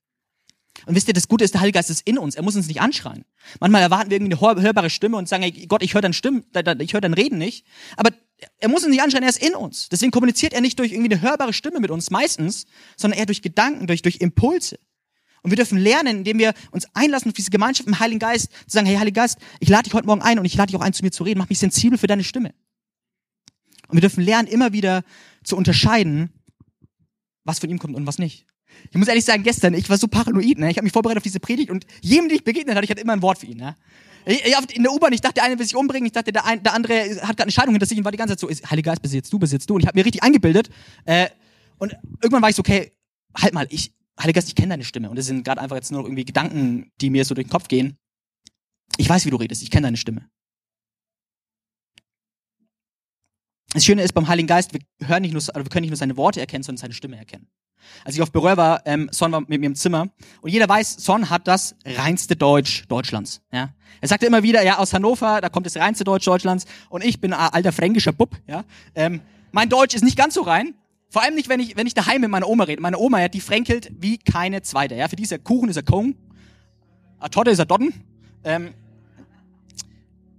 [0.85, 2.35] Und wisst ihr, das Gute ist, der Heilige Geist ist in uns.
[2.35, 3.25] Er muss uns nicht anschreien.
[3.59, 6.45] Manchmal erwarten wir irgendwie eine hörbare Stimme und sagen, hey, Gott, ich höre dein Stimmen,
[6.79, 7.65] ich höre dein Reden nicht.
[7.97, 8.11] Aber
[8.59, 9.89] er muss uns nicht anschreien, er ist in uns.
[9.89, 13.41] Deswegen kommuniziert er nicht durch irgendwie eine hörbare Stimme mit uns meistens, sondern eher durch
[13.41, 14.79] Gedanken, durch, durch Impulse.
[15.47, 18.73] Und wir dürfen lernen, indem wir uns einlassen auf diese Gemeinschaft im Heiligen Geist, zu
[18.73, 20.83] sagen, hey, Heiliger Geist, ich lade dich heute Morgen ein und ich lade dich auch
[20.83, 21.39] ein, zu mir zu reden.
[21.39, 22.53] Mach mich sensibel für deine Stimme.
[23.87, 25.03] Und wir dürfen lernen, immer wieder
[25.45, 26.33] zu unterscheiden,
[27.45, 28.45] was von ihm kommt und was nicht.
[28.91, 30.69] Ich muss ehrlich sagen, gestern, ich war so paranoid, ne?
[30.69, 32.99] Ich habe mich vorbereitet auf diese Predigt und jedem, den ich begegnet hatte, ich hatte
[32.99, 33.77] immer ein Wort für ihn, ne?
[34.25, 36.73] In der U-Bahn, ich dachte, der eine will sich umbringen, ich dachte, der, ein, der
[36.73, 39.01] andere hat gerade eine Scheidung hinter sich und war die ganze Zeit so, Heiliger Geist,
[39.01, 39.75] besitzt du, besitzt du.
[39.75, 40.69] Und ich habe mir richtig eingebildet.
[41.05, 41.29] Äh,
[41.77, 42.91] und irgendwann war ich so, okay,
[43.33, 45.09] halt mal, ich, Heiliger Geist, ich kenne deine Stimme.
[45.09, 47.67] Und das sind gerade einfach jetzt nur irgendwie Gedanken, die mir so durch den Kopf
[47.67, 47.97] gehen.
[48.97, 50.29] Ich weiß, wie du redest, ich kenne deine Stimme.
[53.73, 56.17] Das Schöne ist beim Heiligen Geist, wir hören nicht nur, wir können nicht nur seine
[56.17, 57.47] Worte erkennen, sondern seine Stimme erkennen.
[58.03, 60.09] Als ich auf Berühr war, ähm, Son war mit mir im Zimmer
[60.41, 63.41] und jeder weiß, Son hat das reinste Deutsch Deutschlands.
[63.51, 67.03] Ja, er sagte immer wieder, ja aus Hannover, da kommt das reinste Deutsch Deutschlands und
[67.03, 68.35] ich bin ein alter fränkischer Bub.
[68.47, 68.63] Ja,
[68.95, 70.73] ähm, mein Deutsch ist nicht ganz so rein.
[71.09, 72.81] Vor allem nicht, wenn ich wenn ich daheim mit meiner Oma rede.
[72.81, 74.95] Meine Oma, ja, die fränkelt wie keine zweite.
[74.95, 76.15] Ja, für die ist er Kuchen ist er Kong,
[77.19, 77.93] a Totte ist er Dodden.
[78.43, 78.73] Ähm,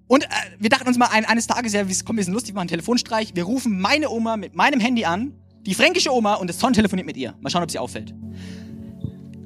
[0.07, 0.29] und äh,
[0.59, 2.69] wir dachten uns mal ein, eines Tages, ja, kommt ein bisschen lustig, wir machen einen
[2.69, 3.35] Telefonstreich.
[3.35, 5.33] Wir rufen meine Oma mit meinem Handy an
[5.67, 7.35] die fränkische Oma und das Son telefoniert mit ihr.
[7.41, 8.15] Mal schauen, ob sie auffällt.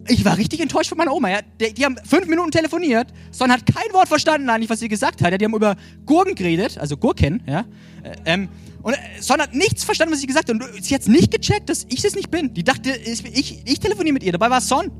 [0.08, 1.30] Ich war richtig enttäuscht von meiner Oma.
[1.30, 1.40] Ja.
[1.60, 3.08] Die, die haben fünf Minuten telefoniert.
[3.30, 5.32] Son hat kein Wort verstanden, eigentlich, was sie gesagt hat.
[5.32, 5.38] Ja.
[5.38, 7.42] Die haben über Gurken geredet, also Gurken.
[7.46, 7.64] Ja.
[8.02, 8.48] Äh, ähm,
[8.82, 10.54] und äh, Son hat nichts verstanden, was sie gesagt hat.
[10.54, 12.52] Und sie hat nicht gecheckt, dass ich es nicht bin.
[12.52, 14.32] Die dachte, ich, ich, ich telefoniere mit ihr.
[14.32, 14.90] Dabei war es Son.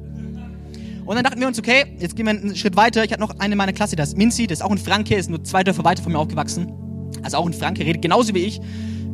[1.05, 3.05] Und dann dachten wir uns, okay, jetzt gehen wir einen Schritt weiter.
[3.05, 5.31] Ich hatte noch eine meiner Klasse, das ist Minzi, das ist auch ein Franke, ist
[5.31, 6.73] nur zwei Dörfer weiter von mir aufgewachsen.
[7.23, 8.61] Also auch ein Franke, redet genauso wie ich.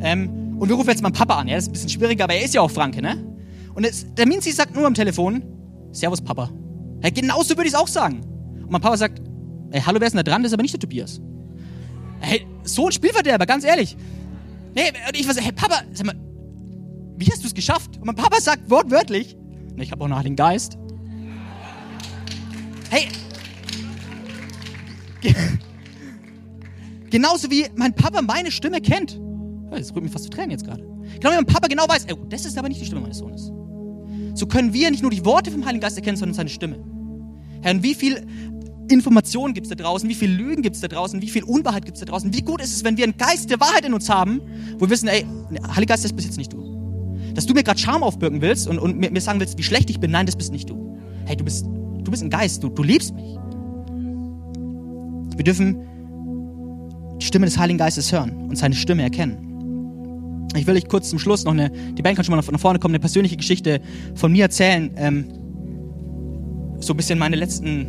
[0.01, 1.47] Ähm, und wir rufen jetzt meinen Papa an.
[1.47, 3.25] Ja, das ist ein bisschen schwieriger, aber er ist ja auch Franke, ne?
[3.73, 5.43] Und es, der Minzi sagt nur am Telefon,
[5.91, 6.51] Servus Papa.
[7.01, 8.21] Ja, genauso würde ich es auch sagen.
[8.61, 9.21] Und mein Papa sagt,
[9.71, 10.43] ey, hallo, wer ist denn da dran?
[10.43, 11.21] Das ist aber nicht der Tobias.
[12.19, 13.95] Hey, so ein Spielverderber, ganz ehrlich.
[14.75, 16.15] Nee, und ich war so, hey Papa, sag mal,
[17.17, 17.97] wie hast du es geschafft?
[17.97, 19.35] Und mein Papa sagt wortwörtlich,
[19.77, 20.77] ich habe auch noch den Geist.
[22.89, 23.07] Hey,
[27.09, 29.19] genauso wie mein Papa meine Stimme kennt.
[29.71, 30.83] Das rührt mich fast zu Tränen jetzt gerade.
[31.19, 33.51] Genau wie mein Papa genau weiß, ey, das ist aber nicht die Stimme meines Sohnes.
[34.33, 36.79] So können wir nicht nur die Worte vom Heiligen Geist erkennen, sondern seine Stimme.
[37.61, 38.25] Herr, und wie viel
[38.89, 41.85] Informationen gibt es da draußen, wie viel Lügen gibt es da draußen, wie viel Unwahrheit
[41.85, 42.33] gibt es da draußen.
[42.33, 44.41] Wie gut ist es, wenn wir einen Geist der Wahrheit in uns haben,
[44.77, 45.25] wo wir wissen, ey,
[45.75, 46.69] Heiliger Geist, das bist jetzt nicht du.
[47.35, 49.89] Dass du mir gerade Scham aufbürgen willst und, und mir, mir, sagen willst, wie schlecht
[49.89, 50.97] ich bin, nein, das bist nicht du.
[51.25, 53.37] Hey, du bist, du bist ein Geist, du, du liebst mich.
[55.35, 55.77] Wir dürfen
[57.21, 60.47] die Stimme des Heiligen Geistes hören und seine Stimme erkennen.
[60.55, 62.79] Ich will euch kurz zum Schluss noch eine, die Band kann schon mal nach vorne
[62.79, 63.81] kommen, eine persönliche Geschichte
[64.15, 64.91] von mir erzählen.
[64.95, 65.25] Ähm,
[66.79, 67.87] so ein bisschen meine letzten,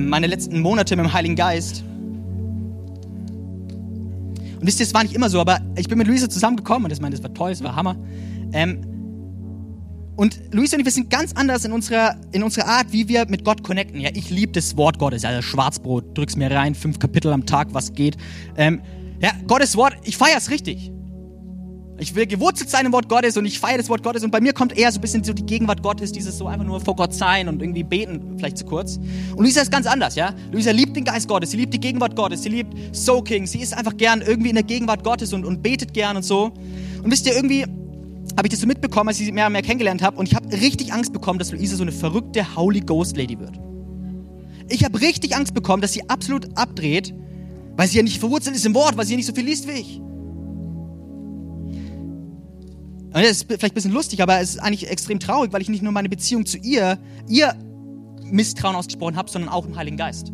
[0.00, 1.84] meine letzten Monate mit dem Heiligen Geist.
[4.60, 6.90] Und wisst ihr, es war nicht immer so, aber ich bin mit Luisa zusammengekommen und
[6.90, 7.96] das, meine, das war toll, das war Hammer.
[8.52, 8.80] Ähm,
[10.16, 13.26] und Luisa und ich, wir sind ganz anders in unserer, in unserer Art, wie wir
[13.28, 14.00] mit Gott connecten.
[14.00, 17.68] Ja, ich liebe das Wort Gottes, also Schwarzbrot, drück's mir rein, fünf Kapitel am Tag,
[17.72, 18.16] was geht.
[18.56, 18.80] Ähm,
[19.20, 20.93] ja, Gottes Wort, ich feier's richtig.
[21.96, 24.40] Ich will gewurzelt sein im Wort Gottes und ich feiere das Wort Gottes und bei
[24.40, 26.96] mir kommt eher so ein bisschen so die Gegenwart Gottes, dieses so einfach nur vor
[26.96, 28.96] Gott sein und irgendwie beten, vielleicht zu kurz.
[28.96, 30.34] Und Luisa ist ganz anders, ja?
[30.50, 33.74] Luisa liebt den Geist Gottes, sie liebt die Gegenwart Gottes, sie liebt Soaking, sie ist
[33.74, 36.52] einfach gern irgendwie in der Gegenwart Gottes und, und betet gern und so.
[37.02, 39.62] Und wisst ihr, irgendwie habe ich das so mitbekommen, als ich sie mehr und mehr
[39.62, 43.16] kennengelernt habe und ich habe richtig Angst bekommen, dass Luisa so eine verrückte Holy Ghost
[43.16, 43.60] Lady wird.
[44.68, 47.14] Ich habe richtig Angst bekommen, dass sie absolut abdreht,
[47.76, 49.68] weil sie ja nicht verwurzelt ist im Wort, weil sie ja nicht so viel liest
[49.68, 50.00] wie ich.
[53.14, 55.68] Und das ist vielleicht ein bisschen lustig, aber es ist eigentlich extrem traurig, weil ich
[55.68, 56.98] nicht nur meine Beziehung zu ihr,
[57.28, 57.54] ihr
[58.24, 60.30] Misstrauen ausgesprochen habe, sondern auch im Heiligen Geist.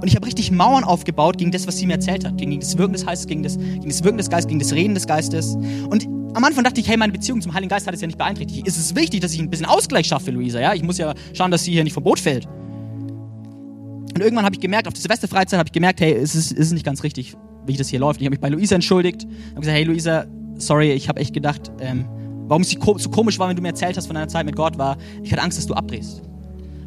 [0.00, 2.78] Und ich habe richtig Mauern aufgebaut gegen das, was sie mir erzählt hat, gegen das
[2.78, 5.56] Wirken des Geistes, gegen das, gegen das Wirken des Geistes, gegen das Reden des Geistes.
[5.90, 8.18] Und am Anfang dachte ich, hey, meine Beziehung zum Heiligen Geist hat es ja nicht
[8.18, 8.68] beeinträchtigt.
[8.68, 10.60] Es ist wichtig, dass ich ein bisschen Ausgleich schaffe, Luisa.
[10.60, 12.46] Ja, ich muss ja schauen, dass sie hier nicht vom Boot fällt.
[12.46, 16.58] Und irgendwann habe ich gemerkt, auf der Silvesterfreizeit habe ich gemerkt, hey, es ist, es
[16.58, 17.34] ist nicht ganz richtig,
[17.66, 18.20] wie das hier läuft.
[18.20, 19.24] Ich habe mich bei Luisa entschuldigt.
[19.24, 20.26] Ich habe gesagt, hey, Luisa,
[20.58, 22.06] sorry, ich habe echt gedacht, ähm,
[22.46, 24.78] warum es so komisch war, wenn du mir erzählt hast von deiner Zeit mit Gott,
[24.78, 26.22] war, ich hatte Angst, dass du abdrehst.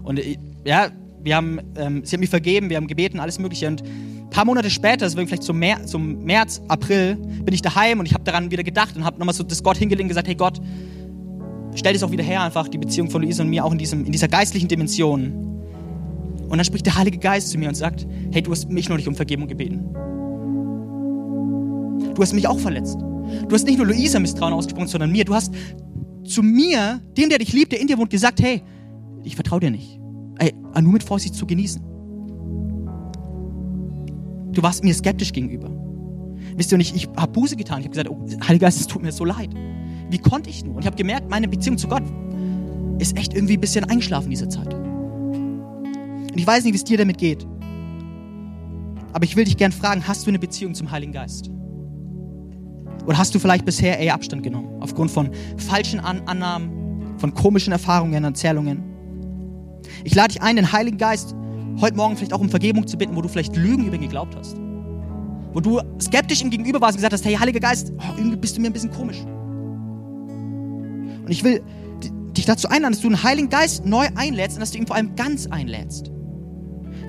[0.03, 0.89] Und äh, ja,
[1.23, 3.67] wir haben, ähm, sie hat mich vergeben, wir haben gebeten, alles Mögliche.
[3.67, 3.84] Und
[4.31, 8.13] paar Monate später, war vielleicht zum, Mer zum März, April, bin ich daheim und ich
[8.13, 10.60] habe daran wieder gedacht und habe nochmal so das Gott hingelegt und gesagt, hey Gott,
[11.75, 14.05] stell das auch wieder her, einfach die Beziehung von Luise und mir auch in, diesem,
[14.05, 15.51] in dieser geistlichen Dimension.
[16.49, 18.97] Und dann spricht der Heilige Geist zu mir und sagt, hey, du hast mich noch
[18.97, 19.86] nicht um Vergebung gebeten.
[22.13, 22.97] Du hast mich auch verletzt.
[23.47, 25.25] Du hast nicht nur Luisa Misstrauen ausgesprochen, sondern mir.
[25.25, 25.53] Du hast
[26.23, 28.61] zu mir, dem, der dich liebt, der in dir wohnt, gesagt, hey,
[29.23, 29.99] ich vertraue dir nicht.
[30.39, 31.81] Ey, nur mit Vorsicht zu genießen.
[34.51, 35.69] Du warst mir skeptisch gegenüber.
[36.55, 37.79] Wisst ihr, und ich, ich habe Buße getan.
[37.79, 39.49] Ich habe gesagt, oh, Heiliger Geist, es tut mir so leid.
[40.09, 40.75] Wie konnte ich nur?
[40.75, 42.03] Und ich habe gemerkt, meine Beziehung zu Gott
[42.99, 44.73] ist echt irgendwie ein bisschen eingeschlafen in dieser Zeit.
[44.73, 47.47] Und ich weiß nicht, wie es dir damit geht.
[49.13, 51.51] Aber ich will dich gern fragen, hast du eine Beziehung zum Heiligen Geist?
[53.05, 57.73] Oder hast du vielleicht bisher eher Abstand genommen, aufgrund von falschen An Annahmen, von komischen
[57.73, 58.83] Erfahrungen, Erzählungen?
[60.03, 61.35] Ich lade dich ein, den Heiligen Geist
[61.79, 64.35] heute Morgen vielleicht auch um Vergebung zu bitten, wo du vielleicht Lügen über ihn geglaubt
[64.35, 64.55] hast.
[65.53, 68.57] Wo du skeptisch ihm gegenüber warst und gesagt hast, hey, Heiliger Geist, oh, irgendwie bist
[68.57, 69.19] du mir ein bisschen komisch.
[71.23, 71.61] Und ich will
[72.35, 74.95] dich dazu einladen, dass du den Heiligen Geist neu einlädst und dass du ihn vor
[74.95, 76.11] allem ganz einlädst.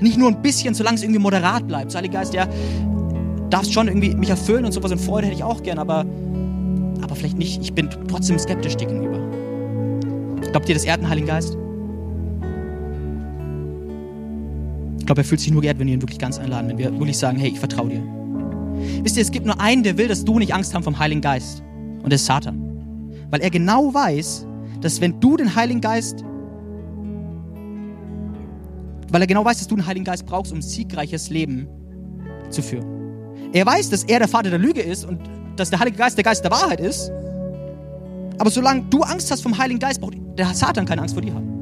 [0.00, 1.94] Nicht nur ein bisschen, solange es irgendwie moderat bleibt.
[1.94, 2.48] Heiliger Geist, ja,
[3.52, 6.06] darfst schon irgendwie mich erfüllen und sowas und Freude hätte ich auch gern, aber,
[7.02, 7.60] aber vielleicht nicht.
[7.60, 9.18] Ich bin trotzdem skeptisch dir gegenüber.
[10.50, 11.56] Glaubt ihr, das ehrt den Heiligen Geist?
[14.98, 16.92] Ich glaube, er fühlt sich nur geehrt, wenn wir ihn wirklich ganz einladen, wenn wir
[16.92, 18.02] wirklich sagen, hey, ich vertraue dir.
[19.02, 21.20] Wisst ihr, es gibt nur einen, der will, dass du nicht Angst haben vom Heiligen
[21.20, 21.62] Geist.
[22.02, 22.58] Und das ist Satan.
[23.30, 24.46] Weil er genau weiß,
[24.80, 26.24] dass wenn du den Heiligen Geist,
[29.10, 31.68] weil er genau weiß, dass du den Heiligen Geist brauchst, um siegreiches Leben
[32.50, 32.91] zu führen.
[33.52, 35.20] Er weiß, dass er der Vater der Lüge ist und
[35.56, 37.10] dass der Heilige Geist der Geist der Wahrheit ist.
[38.38, 41.34] Aber solange du Angst hast vom Heiligen Geist, braucht der Satan keine Angst vor dir
[41.34, 41.52] haben.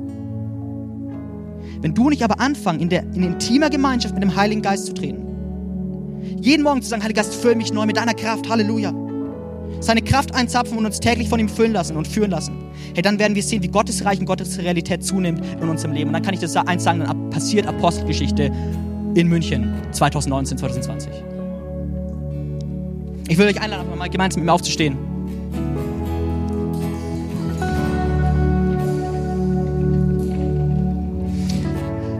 [1.80, 4.94] Wenn du nicht aber anfangen, in, der, in intimer Gemeinschaft mit dem Heiligen Geist zu
[4.94, 5.26] treten,
[6.40, 8.94] jeden Morgen zu sagen, Heiliger Geist, füll mich neu mit deiner Kraft, Halleluja.
[9.80, 12.52] Seine Kraft einzapfen und uns täglich von ihm füllen lassen und führen lassen.
[12.94, 16.08] Hey, dann werden wir sehen, wie Gottes Reich und Gottes Realität zunimmt in unserem Leben.
[16.08, 18.52] Und dann kann ich das eins sagen, dann passiert Apostelgeschichte
[19.14, 21.39] in München 2019, 2020.
[23.30, 24.98] Ich will euch einladen, mal gemeinsam mit mir aufzustehen.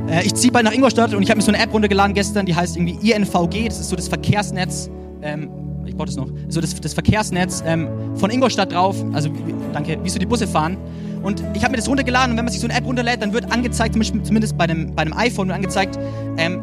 [0.08, 2.46] Äh, ich ziehe bald nach Ingolstadt und ich habe mir so eine App runtergeladen gestern,
[2.46, 4.88] die heißt irgendwie INVG, das ist so das Verkehrsnetz.
[5.22, 5.50] Ähm,
[5.84, 6.28] ich brauche das noch.
[6.48, 8.94] So das, das Verkehrsnetz ähm, von Ingolstadt drauf.
[9.12, 9.30] Also,
[9.72, 10.76] danke, wie so die Busse fahren.
[11.24, 13.32] Und ich habe mir das runtergeladen und wenn man sich so eine App runterlädt, dann
[13.32, 15.98] wird angezeigt, zumindest bei einem, bei einem iPhone wird angezeigt,
[16.36, 16.62] ähm,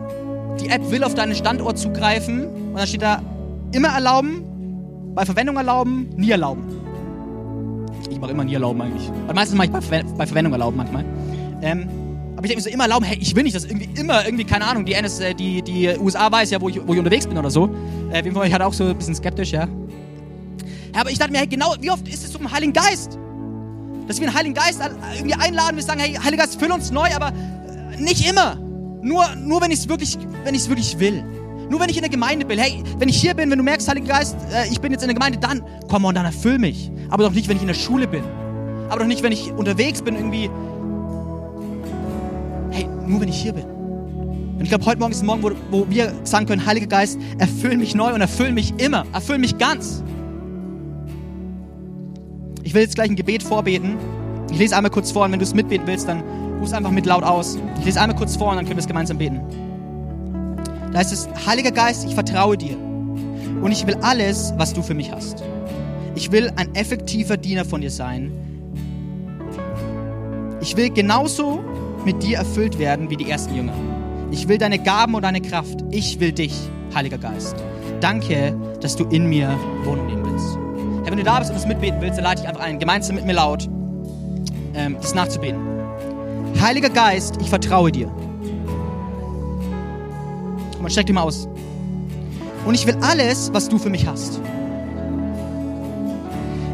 [0.62, 3.22] die App will auf deinen Standort zugreifen und dann steht da
[3.72, 4.44] immer erlauben,
[5.16, 6.64] bei Verwendung erlauben, nie erlauben.
[8.10, 9.10] Ich mache immer nie erlauben eigentlich.
[9.26, 11.06] Aber meistens mache ich bei, bei Verwendung erlauben manchmal.
[11.62, 11.90] Ähm,
[12.36, 14.44] aber ich denke mir so immer erlauben, hey, ich will nicht, dass irgendwie immer, irgendwie,
[14.44, 17.26] keine Ahnung, die, NS, äh, die, die USA weiß ja, wo ich, wo ich unterwegs
[17.26, 17.70] bin oder so.
[18.12, 19.62] Äh, ich hatte auch so ein bisschen skeptisch, ja.
[19.62, 21.02] ja.
[21.02, 23.18] Aber ich dachte mir, hey, genau, wie oft ist es so im Heiligen Geist?
[24.08, 24.82] Dass wir den Heiligen Geist
[25.16, 28.56] irgendwie einladen, wir sagen, hey, Heiliger Geist, füll uns neu, aber äh, nicht immer.
[29.02, 31.24] Nur, nur wenn ich es wirklich, wirklich will.
[31.70, 32.58] Nur wenn ich in der Gemeinde bin.
[32.60, 35.08] Hey, wenn ich hier bin, wenn du merkst, Heiliger Geist, äh, ich bin jetzt in
[35.08, 36.92] der Gemeinde, dann komm und dann erfüll mich.
[37.10, 38.24] Aber doch nicht, wenn ich in der Schule bin.
[38.90, 40.50] Aber doch nicht, wenn ich unterwegs bin, irgendwie
[42.72, 43.66] hey, nur wenn ich hier bin.
[43.66, 47.20] Und ich glaube, heute Morgen ist ein Morgen, wo, wo wir sagen können, Heiliger Geist,
[47.38, 50.04] erfüll mich neu und erfüll mich immer, erfüll mich ganz.
[52.64, 53.98] Ich will jetzt gleich ein Gebet vorbeten.
[54.52, 56.24] Ich lese einmal kurz vor und wenn du es mitbeten willst, dann
[56.60, 57.58] ruf es einfach mit laut aus.
[57.80, 59.67] Ich lese einmal kurz vor und dann können wir es gemeinsam beten.
[60.92, 62.78] Da heißt es, Heiliger Geist, ich vertraue dir
[63.62, 65.44] und ich will alles, was du für mich hast.
[66.16, 68.32] Ich will ein effektiver Diener von dir sein.
[70.62, 71.64] Ich will genauso
[72.06, 73.74] mit dir erfüllt werden wie die ersten Jünger.
[74.32, 75.80] Ich will deine Gaben und deine Kraft.
[75.92, 76.54] Ich will dich,
[76.94, 77.56] Heiliger Geist.
[78.02, 80.58] Danke, dass du in mir wohnen nehmen willst.
[81.04, 83.16] Herr, wenn du da bist und das mitbeten willst, dann lade ich einfach ein, gemeinsam
[83.16, 83.70] mit mir laut,
[84.76, 85.60] ähm, das nachzubeten.
[86.60, 88.12] Heiliger Geist, ich vertraue dir.
[90.78, 91.48] Komm mal, streck dich mal aus.
[92.66, 94.40] Und ich will alles, was du für mich hast.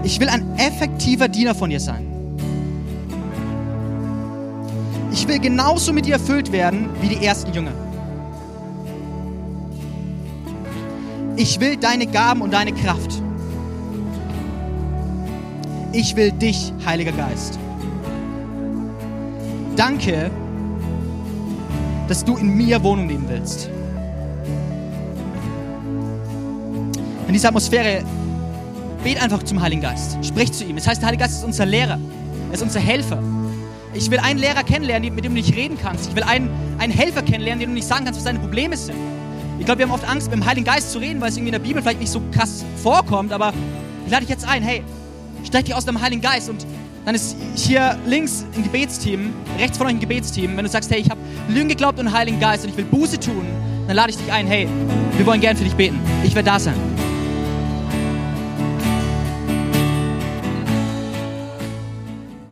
[0.03, 2.05] Ich will ein effektiver Diener von dir sein.
[5.13, 7.71] Ich will genauso mit dir erfüllt werden wie die ersten Jünger.
[11.37, 13.21] Ich will deine Gaben und deine Kraft.
[15.93, 17.57] Ich will dich, Heiliger Geist.
[19.77, 20.29] Danke,
[22.09, 23.69] dass du in mir Wohnung nehmen willst.
[27.33, 28.03] In dieser Atmosphäre
[29.03, 30.23] bet einfach zum Heiligen Geist.
[30.23, 30.75] Sprich zu ihm.
[30.75, 31.97] Das heißt, der Heilige Geist ist unser Lehrer.
[32.49, 33.17] Er ist unser Helfer.
[33.95, 36.09] Ich will einen Lehrer kennenlernen, mit dem du nicht reden kannst.
[36.09, 38.97] Ich will einen, einen Helfer kennenlernen, dem du nicht sagen kannst, was deine Probleme sind.
[39.57, 41.55] Ich glaube, wir haben oft Angst, mit dem Heiligen Geist zu reden, weil es irgendwie
[41.55, 43.51] in der Bibel vielleicht nicht so krass vorkommt, aber
[44.05, 44.83] ich lade dich jetzt ein, hey,
[45.43, 46.67] streck dich aus dem Heiligen Geist und
[47.03, 50.55] dann ist hier links ein Gebetsteam, rechts von euch ein Gebetsteam.
[50.55, 51.19] Wenn du sagst, hey, ich habe
[51.49, 53.47] Lügen geglaubt und Heiligen Geist und ich will Buße tun,
[53.87, 54.67] dann lade ich dich ein, hey,
[55.17, 55.99] wir wollen gern für dich beten.
[56.23, 56.92] Ich werde da sein.